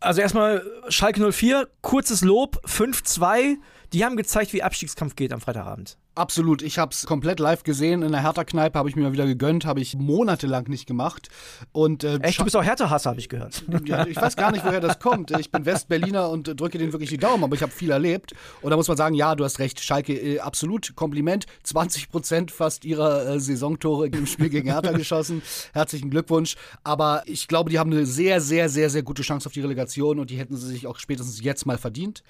Also 0.06 0.22
erstmal 0.22 0.64
Schalke 0.88 1.32
04, 1.32 1.68
kurzes 1.82 2.22
Lob, 2.22 2.62
5-2. 2.68 3.56
Die 3.92 4.06
haben 4.06 4.18
gezeigt, 4.18 4.54
wie 4.54 4.62
Abstiegskampf 4.62 5.16
geht 5.16 5.34
am 5.34 5.42
Freitagabend. 5.42 5.98
Absolut. 6.16 6.62
Ich 6.62 6.80
habe 6.80 6.94
es 6.94 7.06
komplett 7.06 7.42
live 7.42 7.64
gesehen. 7.64 8.02
In 8.02 8.14
der 8.14 8.24
Hertha-Kneipe 8.24 8.80
habe 8.80 8.88
ich 8.88 8.96
mir 8.96 9.04
mal 9.04 9.12
wieder 9.12 9.26
gegönnt, 9.26 9.66
habe 9.66 9.82
ich 9.82 9.98
monatelang 9.98 10.68
nicht 10.70 10.88
gemacht. 10.88 11.28
Und, 11.74 12.06
äh, 12.06 12.20
Echt, 12.20 12.40
du 12.40 12.46
bist 12.46 12.56
auch 12.56 12.64
Hertha-Hasser, 12.64 13.10
habe 13.10 13.20
ich 13.20 13.30
gehört. 13.30 13.64
Ja, 13.86 14.08
ich 14.08 14.16
weiß 14.16 14.36
gar 14.36 14.52
nicht, 14.52 14.66
woher 14.66 14.80
das 14.80 15.00
kommt. 15.00 15.32
Ich 15.38 15.52
bin 15.52 15.66
Westberliner 15.66 16.30
und 16.30 16.60
drücke 16.60 16.78
denen 16.78 16.92
wirklich 16.92 17.10
die 17.10 17.18
Daumen, 17.18 17.44
aber 17.44 17.56
ich 17.56 17.62
habe 17.62 17.72
viel 17.72 17.92
erlebt. 17.92 18.34
Und 18.62 18.72
da 18.72 18.78
muss 18.78 18.88
man 18.88 18.98
sagen, 18.98 19.14
ja, 19.14 19.36
du 19.36 19.44
hast 19.44 19.60
recht. 19.60 19.80
Schalke, 19.80 20.14
äh, 20.14 20.40
absolut 20.40 20.96
Kompliment. 20.96 21.46
20 21.64 22.10
Prozent 22.10 22.52
fast 22.52 22.86
ihrer 22.86 23.28
äh, 23.28 23.40
Saisontore 23.40 24.08
im 24.08 24.26
Spiel 24.26 24.50
gegen 24.50 24.72
Hertha 24.72 24.94
geschossen. 24.94 25.42
Herzlichen 25.74 26.10
Glückwunsch. 26.10 26.56
Aber 26.84 27.24
ich 27.26 27.48
glaube, 27.48 27.70
die 27.70 27.78
haben 27.78 27.92
eine 27.92 28.06
sehr, 28.06 28.42
sehr, 28.42 28.70
sehr, 28.70 28.90
sehr 28.90 29.04
gute 29.04 29.22
Chance 29.22 29.48
auf 29.48 29.54
die 29.54 29.62
Relegation 29.62 30.20
und 30.20 30.30
die 30.30 30.38
hätten 30.38 30.56
sie 30.56 30.68
sich 30.68 30.88
auch 30.88 30.98
spätestens 30.98 31.44
jetzt 31.44 31.66
mal 31.66 31.78
verdient. 31.78 32.24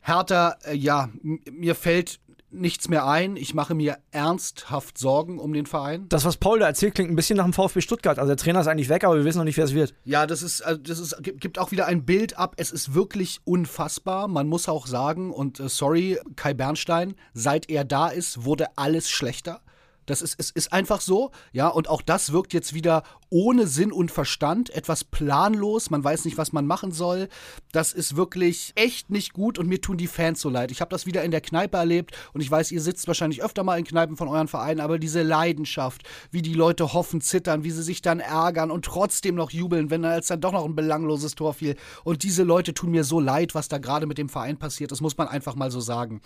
Hertha, 0.00 0.56
äh, 0.64 0.74
ja, 0.74 1.10
mir 1.22 1.74
fällt 1.74 2.18
nichts 2.50 2.88
mehr 2.88 3.06
ein. 3.06 3.36
Ich 3.36 3.54
mache 3.54 3.74
mir 3.74 3.98
ernsthaft 4.10 4.98
Sorgen 4.98 5.38
um 5.38 5.52
den 5.52 5.66
Verein. 5.66 6.08
Das, 6.08 6.24
was 6.24 6.36
Paul 6.36 6.60
da 6.60 6.66
erzählt, 6.66 6.94
klingt 6.94 7.10
ein 7.10 7.16
bisschen 7.16 7.36
nach 7.36 7.44
dem 7.44 7.52
VfB 7.52 7.80
Stuttgart. 7.80 8.18
Also 8.18 8.28
der 8.28 8.36
Trainer 8.36 8.60
ist 8.60 8.66
eigentlich 8.66 8.88
weg, 8.88 9.04
aber 9.04 9.16
wir 9.16 9.24
wissen 9.24 9.38
noch 9.38 9.44
nicht, 9.44 9.56
wer 9.56 9.64
es 9.64 9.74
wird. 9.74 9.94
Ja, 10.04 10.26
das 10.26 10.42
ist, 10.42 10.62
also 10.62 10.80
das 10.80 10.98
ist, 10.98 11.16
gibt 11.22 11.58
auch 11.58 11.70
wieder 11.70 11.86
ein 11.86 12.04
Bild 12.04 12.38
ab. 12.38 12.54
Es 12.56 12.70
ist 12.70 12.94
wirklich 12.94 13.40
unfassbar. 13.44 14.28
Man 14.28 14.48
muss 14.48 14.68
auch 14.68 14.86
sagen, 14.86 15.32
und 15.32 15.60
äh, 15.60 15.68
sorry, 15.68 16.18
Kai 16.36 16.54
Bernstein, 16.54 17.14
seit 17.34 17.68
er 17.68 17.84
da 17.84 18.08
ist, 18.08 18.44
wurde 18.44 18.66
alles 18.76 19.10
schlechter. 19.10 19.60
Das 20.06 20.22
ist, 20.22 20.36
es 20.38 20.50
ist 20.50 20.72
einfach 20.72 21.00
so, 21.00 21.30
ja, 21.52 21.68
und 21.68 21.88
auch 21.88 22.02
das 22.02 22.32
wirkt 22.32 22.52
jetzt 22.52 22.74
wieder 22.74 23.02
ohne 23.28 23.66
Sinn 23.66 23.92
und 23.92 24.10
Verstand, 24.10 24.70
etwas 24.70 25.02
planlos, 25.04 25.90
man 25.90 26.02
weiß 26.02 26.24
nicht, 26.24 26.38
was 26.38 26.52
man 26.52 26.66
machen 26.66 26.92
soll. 26.92 27.28
Das 27.72 27.92
ist 27.92 28.16
wirklich 28.16 28.72
echt 28.76 29.10
nicht 29.10 29.32
gut 29.32 29.58
und 29.58 29.68
mir 29.68 29.80
tun 29.80 29.96
die 29.96 30.06
Fans 30.06 30.40
so 30.40 30.48
leid. 30.48 30.70
Ich 30.70 30.80
habe 30.80 30.90
das 30.90 31.06
wieder 31.06 31.24
in 31.24 31.32
der 31.32 31.40
Kneipe 31.40 31.76
erlebt 31.76 32.16
und 32.32 32.40
ich 32.40 32.50
weiß, 32.50 32.70
ihr 32.70 32.80
sitzt 32.80 33.08
wahrscheinlich 33.08 33.42
öfter 33.42 33.64
mal 33.64 33.78
in 33.78 33.84
Kneipen 33.84 34.16
von 34.16 34.28
euren 34.28 34.48
Vereinen, 34.48 34.80
aber 34.80 34.98
diese 34.98 35.22
Leidenschaft, 35.22 36.02
wie 36.30 36.42
die 36.42 36.54
Leute 36.54 36.92
hoffen, 36.92 37.20
zittern, 37.20 37.64
wie 37.64 37.72
sie 37.72 37.82
sich 37.82 38.00
dann 38.00 38.20
ärgern 38.20 38.70
und 38.70 38.84
trotzdem 38.84 39.34
noch 39.34 39.50
jubeln, 39.50 39.90
wenn 39.90 40.04
als 40.04 40.28
dann 40.28 40.40
doch 40.40 40.52
noch 40.52 40.64
ein 40.64 40.76
belangloses 40.76 41.34
Tor 41.34 41.54
fiel. 41.54 41.76
Und 42.04 42.22
diese 42.22 42.44
Leute 42.44 42.74
tun 42.74 42.92
mir 42.92 43.02
so 43.02 43.18
leid, 43.18 43.54
was 43.54 43.68
da 43.68 43.78
gerade 43.78 44.06
mit 44.06 44.18
dem 44.18 44.28
Verein 44.28 44.56
passiert. 44.56 44.92
Das 44.92 45.00
muss 45.00 45.16
man 45.16 45.26
einfach 45.26 45.56
mal 45.56 45.70
so 45.70 45.80
sagen. 45.80 46.20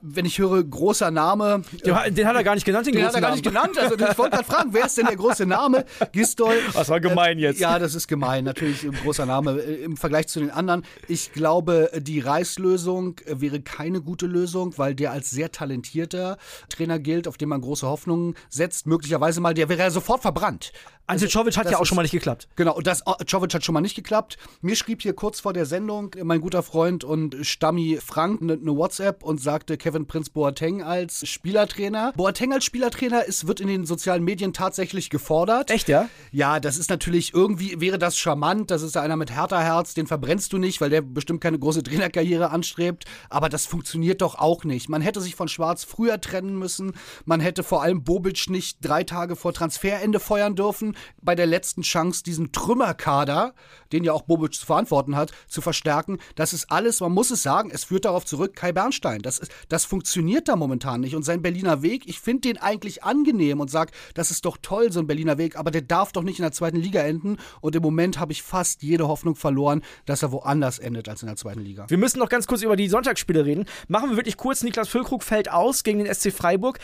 Wenn 0.00 0.24
ich 0.24 0.38
höre, 0.38 0.62
großer 0.64 1.10
Name. 1.10 1.62
Den, 1.84 1.94
äh, 1.94 2.10
den 2.10 2.26
hat 2.26 2.34
er 2.34 2.42
gar 2.42 2.54
nicht 2.54 2.64
genannt, 2.64 2.86
den, 2.86 2.94
den 2.94 3.04
großen 3.04 3.19
er 3.22 3.28
gar 3.28 3.34
nicht 3.34 3.44
genannt. 3.44 3.78
Also 3.78 3.94
ich 3.94 4.18
wollte 4.18 4.36
gerade 4.36 4.44
fragen, 4.44 4.70
wer 4.72 4.86
ist 4.86 4.98
denn 4.98 5.06
der 5.06 5.16
große 5.16 5.46
Name? 5.46 5.84
Gistol. 6.12 6.54
Das 6.72 6.88
war 6.88 7.00
gemein 7.00 7.38
äh, 7.38 7.42
jetzt. 7.42 7.60
Ja, 7.60 7.78
das 7.78 7.94
ist 7.94 8.08
gemein. 8.08 8.44
Natürlich 8.44 8.84
ein 8.84 8.92
großer 8.92 9.26
Name 9.26 9.60
äh, 9.60 9.84
im 9.84 9.96
Vergleich 9.96 10.28
zu 10.28 10.40
den 10.40 10.50
anderen. 10.50 10.84
Ich 11.08 11.32
glaube, 11.32 11.90
die 11.96 12.20
Reislösung 12.20 13.16
wäre 13.26 13.60
keine 13.60 14.00
gute 14.00 14.26
Lösung, 14.26 14.76
weil 14.76 14.94
der 14.94 15.12
als 15.12 15.30
sehr 15.30 15.52
talentierter 15.52 16.38
Trainer 16.68 16.98
gilt, 16.98 17.28
auf 17.28 17.36
den 17.36 17.48
man 17.48 17.60
große 17.60 17.86
Hoffnungen 17.86 18.34
setzt. 18.48 18.86
Möglicherweise 18.86 19.40
mal, 19.40 19.54
der 19.54 19.68
wäre 19.68 19.80
ja 19.80 19.90
sofort 19.90 20.22
verbrannt. 20.22 20.72
Ante 21.10 21.24
also, 21.24 21.40
Czovic 21.40 21.56
hat 21.56 21.68
ja 21.68 21.78
auch 21.78 21.86
schon 21.86 21.96
mal 21.96 22.02
nicht 22.02 22.12
geklappt. 22.12 22.48
Genau, 22.54 22.76
und 22.76 22.86
das 22.86 23.00
äh, 23.00 23.24
Czovic 23.24 23.52
hat 23.52 23.64
schon 23.64 23.72
mal 23.72 23.80
nicht 23.80 23.96
geklappt. 23.96 24.38
Mir 24.60 24.76
schrieb 24.76 25.02
hier 25.02 25.12
kurz 25.12 25.40
vor 25.40 25.52
der 25.52 25.66
Sendung 25.66 26.14
mein 26.22 26.40
guter 26.40 26.62
Freund 26.62 27.02
und 27.02 27.36
Stammi 27.44 27.98
Frank 28.00 28.40
eine 28.40 28.56
ne 28.56 28.76
WhatsApp 28.76 29.24
und 29.24 29.40
sagte 29.40 29.76
Kevin 29.76 30.06
Prinz 30.06 30.30
Boateng 30.30 30.82
als 30.82 31.26
Spielertrainer. 31.28 32.12
Boateng 32.16 32.52
als 32.52 32.64
Spielertrainer 32.64 33.24
ist, 33.24 33.48
wird 33.48 33.58
in 33.58 33.66
den 33.66 33.86
sozialen 33.86 34.22
Medien 34.22 34.52
tatsächlich 34.52 35.10
gefordert. 35.10 35.72
Echt, 35.72 35.88
ja? 35.88 36.08
Ja, 36.30 36.60
das 36.60 36.76
ist 36.76 36.90
natürlich 36.90 37.34
irgendwie, 37.34 37.80
wäre 37.80 37.98
das 37.98 38.16
charmant. 38.16 38.70
Das 38.70 38.82
ist 38.82 38.96
einer 38.96 39.16
mit 39.16 39.32
härter 39.32 39.60
Herz, 39.60 39.94
den 39.94 40.06
verbrennst 40.06 40.52
du 40.52 40.58
nicht, 40.58 40.80
weil 40.80 40.90
der 40.90 41.02
bestimmt 41.02 41.40
keine 41.40 41.58
große 41.58 41.82
Trainerkarriere 41.82 42.50
anstrebt. 42.50 43.04
Aber 43.30 43.48
das 43.48 43.66
funktioniert 43.66 44.22
doch 44.22 44.36
auch 44.36 44.62
nicht. 44.62 44.88
Man 44.88 45.02
hätte 45.02 45.20
sich 45.20 45.34
von 45.34 45.48
Schwarz 45.48 45.82
früher 45.82 46.20
trennen 46.20 46.56
müssen. 46.56 46.92
Man 47.24 47.40
hätte 47.40 47.64
vor 47.64 47.82
allem 47.82 48.04
Bobic 48.04 48.48
nicht 48.48 48.78
drei 48.80 49.02
Tage 49.02 49.34
vor 49.34 49.52
Transferende 49.52 50.20
feuern 50.20 50.54
dürfen 50.54 50.94
bei 51.22 51.34
der 51.34 51.46
letzten 51.46 51.82
Chance, 51.82 52.22
diesen 52.22 52.52
Trümmerkader, 52.52 53.54
den 53.92 54.04
ja 54.04 54.12
auch 54.12 54.22
Bobic 54.22 54.54
zu 54.54 54.66
verantworten 54.66 55.16
hat, 55.16 55.32
zu 55.48 55.60
verstärken. 55.60 56.18
Das 56.34 56.52
ist 56.52 56.70
alles, 56.70 57.00
man 57.00 57.12
muss 57.12 57.30
es 57.30 57.42
sagen, 57.42 57.70
es 57.72 57.84
führt 57.84 58.04
darauf 58.04 58.24
zurück, 58.24 58.54
Kai 58.54 58.72
Bernstein. 58.72 59.22
Das, 59.22 59.38
ist, 59.38 59.52
das 59.68 59.84
funktioniert 59.84 60.48
da 60.48 60.56
momentan 60.56 61.00
nicht. 61.00 61.14
Und 61.14 61.24
sein 61.24 61.42
Berliner 61.42 61.82
Weg, 61.82 62.08
ich 62.08 62.20
finde 62.20 62.42
den 62.42 62.58
eigentlich 62.58 63.02
angenehm 63.04 63.60
und 63.60 63.70
sage, 63.70 63.92
das 64.14 64.30
ist 64.30 64.44
doch 64.44 64.56
toll, 64.60 64.92
so 64.92 65.00
ein 65.00 65.06
Berliner 65.06 65.38
Weg, 65.38 65.56
aber 65.56 65.70
der 65.70 65.82
darf 65.82 66.12
doch 66.12 66.22
nicht 66.22 66.38
in 66.38 66.44
der 66.44 66.52
zweiten 66.52 66.78
Liga 66.78 67.02
enden. 67.02 67.38
Und 67.60 67.74
im 67.76 67.82
Moment 67.82 68.18
habe 68.18 68.32
ich 68.32 68.42
fast 68.42 68.82
jede 68.82 69.08
Hoffnung 69.08 69.36
verloren, 69.36 69.82
dass 70.06 70.22
er 70.22 70.32
woanders 70.32 70.78
endet 70.78 71.08
als 71.08 71.22
in 71.22 71.26
der 71.26 71.36
zweiten 71.36 71.60
Liga. 71.60 71.86
Wir 71.88 71.98
müssen 71.98 72.18
noch 72.18 72.28
ganz 72.28 72.46
kurz 72.46 72.62
über 72.62 72.76
die 72.76 72.88
Sonntagsspiele 72.88 73.44
reden. 73.44 73.66
Machen 73.88 74.10
wir 74.10 74.16
wirklich 74.16 74.36
kurz. 74.36 74.62
Niklas 74.62 74.88
Füllkrug 74.88 75.22
fällt 75.22 75.50
aus 75.50 75.82
gegen 75.82 76.04
den 76.04 76.12
SC 76.12 76.32
Freiburg 76.32 76.78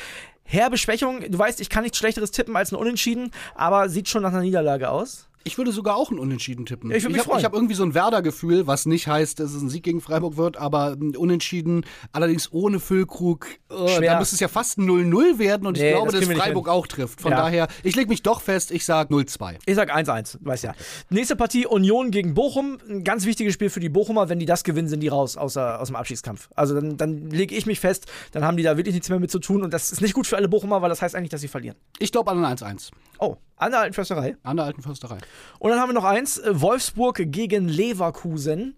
herbe 0.47 0.79
Schwächung. 0.79 1.21
Du 1.29 1.39
weißt, 1.39 1.61
ich 1.61 1.69
kann 1.69 1.83
nichts 1.83 1.99
Schlechteres 1.99 2.31
tippen 2.31 2.57
als 2.57 2.73
ein 2.73 2.77
Unentschieden, 2.77 3.33
aber 3.55 3.89
sieht 3.89 4.09
schon 4.09 4.23
nach 4.23 4.33
einer 4.33 4.41
Niederlage 4.41 4.89
aus. 4.91 5.27
Ich 5.47 5.59
würde 5.59 5.71
sogar 5.71 5.97
auch 5.97 6.11
einen 6.11 6.19
Unentschieden 6.19 6.67
tippen. 6.67 6.91
Ich, 6.91 7.05
ich 7.05 7.19
habe 7.19 7.41
hab 7.41 7.55
irgendwie 7.55 7.77
so 7.77 7.85
ein 7.85 7.95
Werder-Gefühl, 7.95 8.67
was 8.67 8.85
nicht 8.85 9.07
heißt, 9.07 9.39
dass 9.39 9.53
es 9.53 9.63
ein 9.63 9.69
Sieg 9.69 9.85
gegen 9.85 10.01
Freiburg 10.01 10.37
wird, 10.37 10.57
aber 10.57 10.97
Unentschieden, 11.17 11.87
allerdings 12.11 12.51
ohne 12.51 12.81
Füllkrug. 12.81 13.47
Äh, 13.71 14.01
da 14.01 14.19
müsste 14.19 14.35
es 14.35 14.41
ja 14.41 14.49
fast 14.49 14.77
0-0 14.79 15.39
werden 15.39 15.69
und 15.69 15.79
nee, 15.79 15.91
ich 15.91 15.95
glaube, 15.95 16.11
das 16.11 16.27
dass 16.27 16.37
Freiburg 16.37 16.69
auch 16.69 16.89
trifft. 16.89 17.21
Von 17.21 17.31
ja. 17.31 17.39
daher, 17.39 17.69
ich 17.85 17.95
lege 17.95 18.09
mich 18.09 18.25
doch 18.25 18.41
fest, 18.41 18.73
ich 18.73 18.85
sage 18.85 19.15
0-2. 19.15 19.59
Ich 19.67 19.77
sage 19.77 19.95
1-1, 19.95 20.39
weiß 20.41 20.63
ja. 20.63 20.75
Nächste 21.11 21.37
Partie 21.37 21.65
Union 21.65 22.11
gegen 22.11 22.35
Bochum. 22.35 22.79
Ein 22.89 23.05
ganz 23.05 23.25
wichtiges 23.25 23.55
Spiel 23.55 23.71
für 23.71 23.79
die 23.79 23.89
Bochumer. 23.89 24.29
Wenn 24.29 24.41
die 24.41 24.47
das 24.47 24.65
gewinnen, 24.65 24.89
sind 24.89 24.99
die 24.99 25.09
raus 25.09 25.37
aus, 25.37 25.57
aus 25.57 25.87
dem 25.87 25.95
Abschiedskampf. 25.95 26.49
Also 26.57 26.75
dann, 26.75 26.97
dann 26.97 27.31
lege 27.31 27.55
ich 27.55 27.67
mich 27.67 27.79
fest, 27.79 28.07
dann 28.33 28.45
haben 28.45 28.57
die 28.57 28.65
da 28.65 28.77
wirklich 28.77 28.95
nichts 28.95 29.09
mehr 29.11 29.21
mit 29.21 29.31
zu 29.31 29.39
tun 29.39 29.63
und 29.63 29.73
das 29.73 29.93
ist 29.93 30.01
nicht 30.01 30.15
gut 30.15 30.27
für 30.27 30.37
alle 30.37 30.49
Bochumer, 30.49 30.83
weil 30.83 30.89
das 30.89 31.03
heißt 31.03 31.15
eigentlich, 31.15 31.31
dass 31.31 31.41
sie 31.41 31.49
verlieren. 31.49 31.77
Ich 32.01 32.11
glaube 32.11 32.33
an 32.33 32.45
ein 32.45 32.57
1-1. 32.57 32.91
Oh, 33.21 33.37
an 33.57 33.71
der 33.71 33.81
alten 33.81 33.95
Försterei. 33.95 34.37
An 34.43 34.57
der 34.57 34.67
alten 34.67 34.83
Försterei. 34.83 35.19
Und 35.59 35.71
dann 35.71 35.81
haben 35.81 35.91
wir 35.91 35.95
noch 35.95 36.05
eins: 36.05 36.39
äh, 36.39 36.61
Wolfsburg 36.61 37.23
gegen 37.27 37.69
Leverkusen. 37.69 38.77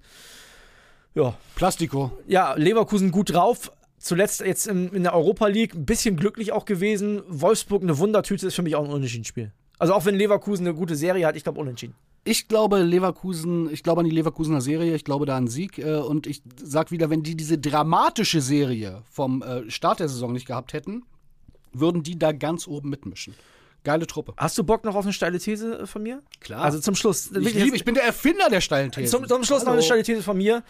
Ja. 1.14 1.34
Plastiko. 1.56 2.12
Ja, 2.26 2.54
Leverkusen 2.54 3.10
gut 3.10 3.32
drauf. 3.32 3.72
Zuletzt 3.98 4.40
jetzt 4.40 4.68
in, 4.68 4.90
in 4.92 5.02
der 5.02 5.14
Europa 5.14 5.48
League 5.48 5.74
ein 5.74 5.84
bisschen 5.84 6.16
glücklich 6.16 6.52
auch 6.52 6.64
gewesen. 6.64 7.22
Wolfsburg 7.26 7.82
eine 7.82 7.98
Wundertüte 7.98 8.46
ist 8.46 8.54
für 8.54 8.62
mich 8.62 8.76
auch 8.76 8.84
ein 8.84 8.90
Unentschieden-Spiel. 8.90 9.52
Also 9.78 9.94
auch 9.94 10.04
wenn 10.04 10.14
Leverkusen 10.14 10.66
eine 10.66 10.76
gute 10.76 10.94
Serie 10.94 11.26
hat, 11.26 11.36
ich 11.36 11.42
glaube 11.42 11.60
unentschieden. 11.60 11.94
Ich 12.24 12.48
glaube 12.48 12.80
Leverkusen, 12.82 13.72
ich 13.72 13.82
glaube 13.82 14.00
an 14.00 14.06
die 14.06 14.14
Leverkusener 14.14 14.60
Serie, 14.60 14.94
ich 14.94 15.04
glaube 15.04 15.24
da 15.24 15.36
an 15.36 15.48
Sieg 15.48 15.78
äh, 15.78 15.96
und 15.96 16.26
ich 16.26 16.42
sag 16.62 16.90
wieder, 16.90 17.10
wenn 17.10 17.22
die 17.22 17.36
diese 17.36 17.58
dramatische 17.58 18.40
Serie 18.40 19.02
vom 19.10 19.42
äh, 19.42 19.70
Start 19.70 20.00
der 20.00 20.08
Saison 20.08 20.32
nicht 20.32 20.46
gehabt 20.46 20.72
hätten, 20.72 21.04
würden 21.72 22.02
die 22.02 22.18
da 22.18 22.32
ganz 22.32 22.66
oben 22.66 22.90
mitmischen. 22.90 23.34
Geile 23.84 24.06
Truppe. 24.06 24.34
Hast 24.36 24.58
du 24.58 24.64
Bock 24.64 24.84
noch 24.84 24.94
auf 24.94 25.04
eine 25.04 25.12
steile 25.12 25.38
These 25.38 25.86
von 25.86 26.02
mir? 26.02 26.22
Klar. 26.40 26.62
Also 26.62 26.78
zum 26.80 26.94
Schluss. 26.94 27.30
Ich, 27.30 27.54
liebe, 27.54 27.76
ich 27.76 27.84
bin 27.84 27.94
der 27.94 28.04
Erfinder 28.04 28.48
der 28.50 28.60
steilen 28.60 28.92
These. 28.92 29.10
Zum, 29.10 29.26
zum 29.26 29.44
Schluss 29.44 29.64
noch 29.64 29.72
eine 29.72 29.82
steile 29.82 30.02
These 30.02 30.22
von 30.22 30.36
mir. 30.36 30.62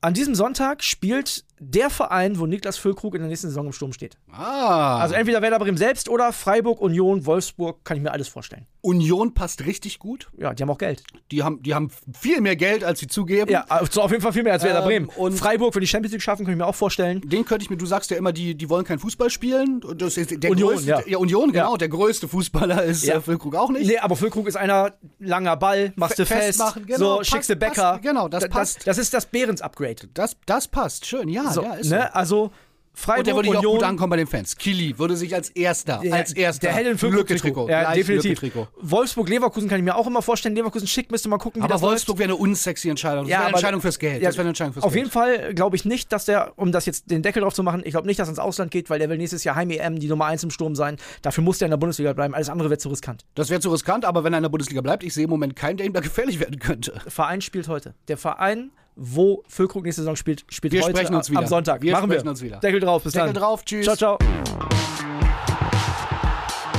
An 0.00 0.14
diesem 0.14 0.34
Sonntag 0.34 0.82
spielt 0.82 1.44
der 1.62 1.90
Verein, 1.90 2.38
wo 2.38 2.46
Niklas 2.46 2.78
Füllkrug 2.78 3.14
in 3.14 3.20
der 3.20 3.28
nächsten 3.28 3.48
Saison 3.48 3.66
im 3.66 3.72
Sturm 3.72 3.92
steht. 3.92 4.16
Ah. 4.32 4.98
Also 4.98 5.14
entweder 5.14 5.42
Werder 5.42 5.58
Bremen 5.58 5.76
selbst 5.76 6.08
oder 6.08 6.32
Freiburg, 6.32 6.80
Union, 6.80 7.26
Wolfsburg, 7.26 7.84
kann 7.84 7.98
ich 7.98 8.02
mir 8.02 8.12
alles 8.12 8.28
vorstellen. 8.28 8.66
Union 8.80 9.34
passt 9.34 9.66
richtig 9.66 9.98
gut. 9.98 10.28
Ja, 10.38 10.54
die 10.54 10.62
haben 10.62 10.70
auch 10.70 10.78
Geld. 10.78 11.02
Die 11.30 11.42
haben, 11.42 11.62
die 11.62 11.74
haben 11.74 11.90
viel 12.18 12.40
mehr 12.40 12.56
Geld, 12.56 12.82
als 12.82 12.98
sie 13.00 13.08
zugeben. 13.08 13.50
Ja, 13.50 13.66
also 13.68 14.00
auf 14.00 14.10
jeden 14.10 14.22
Fall 14.22 14.32
viel 14.32 14.42
mehr 14.42 14.54
als 14.54 14.62
Werder 14.64 14.78
Ähm, 14.80 14.84
Bremen. 14.86 15.08
und- 15.16 15.34
Freiburg, 15.34 15.74
wenn 15.74 15.82
die 15.82 15.86
Champions 15.86 16.12
League 16.12 16.22
schaffen, 16.22 16.46
kann 16.46 16.54
ich 16.54 16.58
mir 16.58 16.64
auch 16.66 16.74
vorstellen. 16.74 17.20
Den 17.26 17.44
könnte 17.44 17.62
ich 17.62 17.68
mir, 17.68 17.76
du 17.76 17.84
sagst 17.84 18.10
ja 18.10 18.16
immer, 18.16 18.32
die, 18.32 18.54
die 18.54 18.70
wollen 18.70 18.86
kein 18.86 18.98
Fußball 18.98 19.28
spielen. 19.28 19.82
Das 19.96 20.16
ist 20.16 20.42
der 20.42 20.50
Union, 20.50 20.72
größte, 20.76 21.04
ja. 21.06 21.18
Union, 21.18 21.52
genau. 21.52 21.76
Der 21.76 21.90
größte 21.90 22.26
Fußballer 22.26 22.84
ist 22.84 23.04
Ja. 23.04 23.16
äh, 23.16 23.20
Füllkrug 23.20 23.54
auch 23.54 23.68
nicht. 23.70 23.86
Nee, 23.86 23.98
aber 23.98 24.16
Füllkrug 24.16 24.48
ist 24.48 24.56
einer, 24.56 24.94
langer 25.18 25.56
Ball, 25.58 25.92
machst 25.96 26.18
du 26.18 26.24
Fe- 26.24 26.36
fest, 26.36 26.62
genau, 26.86 26.96
so, 26.98 27.16
passt- 27.18 27.30
schickst 27.30 27.50
du 27.50 27.56
Bäcker. 27.56 27.82
passt, 27.92 28.02
genau, 28.02 28.28
das 28.28 28.44
Da- 28.44 28.48
passt. 28.48 28.76
Das, 28.78 28.84
das 28.84 28.98
ist 28.98 29.12
das 29.12 29.26
Behrens-Upgrade. 29.26 30.08
Das, 30.14 30.36
das 30.46 30.66
passt. 30.68 31.04
Schön, 31.04 31.28
ja, 31.28 31.49
So, 31.54 31.62
ja, 31.62 31.74
ist 31.74 31.90
ne? 31.90 32.08
so. 32.12 32.18
Also 32.18 32.50
Freiburg, 32.92 33.18
Und 33.20 33.26
der 33.28 33.34
würde 33.36 33.48
hier 33.50 33.58
auch 33.58 33.62
Union, 33.62 33.74
gut 33.78 33.84
ankommen 33.84 34.10
bei 34.10 34.16
den 34.16 34.26
Fans. 34.26 34.56
Kili 34.56 34.98
würde 34.98 35.16
sich 35.16 35.32
als 35.34 35.48
erster, 35.50 36.00
Der, 36.02 36.12
als 36.12 36.32
erster 36.32 36.66
der 36.66 36.72
hätte 36.76 36.90
ein 36.90 37.12
Lücke-Trikot. 37.12 37.68
Ja, 37.68 37.82
Gleich 37.82 37.94
definitiv. 37.94 38.42
Lücke-Trikot. 38.42 38.68
Wolfsburg, 38.82 39.28
Leverkusen 39.28 39.68
kann 39.68 39.78
ich 39.78 39.84
mir 39.84 39.94
auch 39.94 40.06
immer 40.08 40.20
vorstellen. 40.22 40.56
Leverkusen 40.56 40.88
schick, 40.88 41.08
müsste 41.10 41.28
mal 41.28 41.38
gucken, 41.38 41.60
wie 41.62 41.64
Aber 41.64 41.74
das 41.74 41.82
Wolfsburg 41.82 42.18
wäre 42.18 42.30
eine 42.30 42.36
unsexy 42.36 42.90
Entscheidung. 42.90 43.24
Das 43.24 43.30
Ja, 43.30 43.36
wäre 43.36 43.40
eine 43.42 43.48
aber- 43.50 43.58
Entscheidung 43.58 43.80
fürs 43.80 43.98
Geld. 44.00 44.20
Ja, 44.20 44.28
das 44.28 44.34
wäre 44.36 44.42
eine 44.42 44.48
Entscheidung 44.50 44.72
fürs 44.74 44.84
Auf 44.84 44.92
Geld. 44.92 45.04
jeden 45.04 45.12
Fall 45.12 45.54
glaube 45.54 45.76
ich 45.76 45.84
nicht, 45.84 46.12
dass 46.12 46.24
der, 46.24 46.52
um 46.56 46.72
das 46.72 46.84
jetzt 46.84 47.08
den 47.10 47.22
Deckel 47.22 47.42
drauf 47.42 47.54
zu 47.54 47.62
machen, 47.62 47.82
ich 47.84 47.92
glaube 47.92 48.08
nicht, 48.08 48.18
dass 48.18 48.26
er 48.28 48.32
ins 48.32 48.38
Ausland 48.40 48.72
geht, 48.72 48.90
weil 48.90 48.98
der 48.98 49.08
will 49.08 49.18
nächstes 49.18 49.44
Jahr 49.44 49.54
Heim-EM 49.54 50.00
die 50.00 50.08
Nummer 50.08 50.26
1 50.26 50.42
im 50.42 50.50
Sturm 50.50 50.74
sein. 50.74 50.96
Dafür 51.22 51.44
muss 51.44 51.58
der 51.58 51.66
in 51.66 51.70
der 51.70 51.78
Bundesliga 51.78 52.12
bleiben. 52.12 52.34
Alles 52.34 52.48
andere 52.50 52.70
wäre 52.70 52.78
zu 52.78 52.88
riskant. 52.88 53.24
Das 53.36 53.50
wäre 53.50 53.60
zu 53.60 53.70
riskant, 53.70 54.04
aber 54.04 54.24
wenn 54.24 54.34
er 54.34 54.38
in 54.38 54.42
der 54.42 54.50
Bundesliga 54.50 54.80
bleibt, 54.80 55.04
ich 55.04 55.14
sehe 55.14 55.24
im 55.24 55.30
Moment 55.30 55.54
keinen, 55.54 55.76
der 55.76 55.86
ihm 55.86 55.92
da 55.92 56.00
gefährlich 56.00 56.40
werden 56.40 56.58
könnte. 56.58 57.00
Verein 57.06 57.40
spielt 57.40 57.68
heute. 57.68 57.94
Der 58.08 58.16
Verein, 58.18 58.72
wo 58.96 59.42
Füllkrug 59.48 59.84
nächste 59.84 60.02
Saison 60.02 60.16
spielt, 60.16 60.44
spielt 60.48 60.72
Wir 60.72 60.82
heute 60.82 60.96
sprechen 60.96 61.14
uns 61.14 61.30
wieder. 61.30 61.40
am 61.40 61.46
Sonntag. 61.46 61.82
Wir 61.82 61.92
Machen 61.92 62.10
sprechen 62.10 62.24
wir. 62.24 62.30
uns 62.30 62.42
wieder. 62.42 62.56
Deckel 62.58 62.80
drauf, 62.80 63.02
bis 63.02 63.12
Deckel 63.12 63.32
dann. 63.32 63.42
drauf, 63.42 63.64
tschüss. 63.64 63.84
Ciao, 63.84 63.96
ciao. 63.96 64.18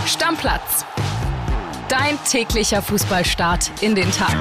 Stammplatz. 0.06 0.86
Dein 1.89 2.17
täglicher 2.30 2.82
Fußballstart 2.82 3.71
in 3.82 3.95
den 3.95 4.10
Tag. 4.12 4.36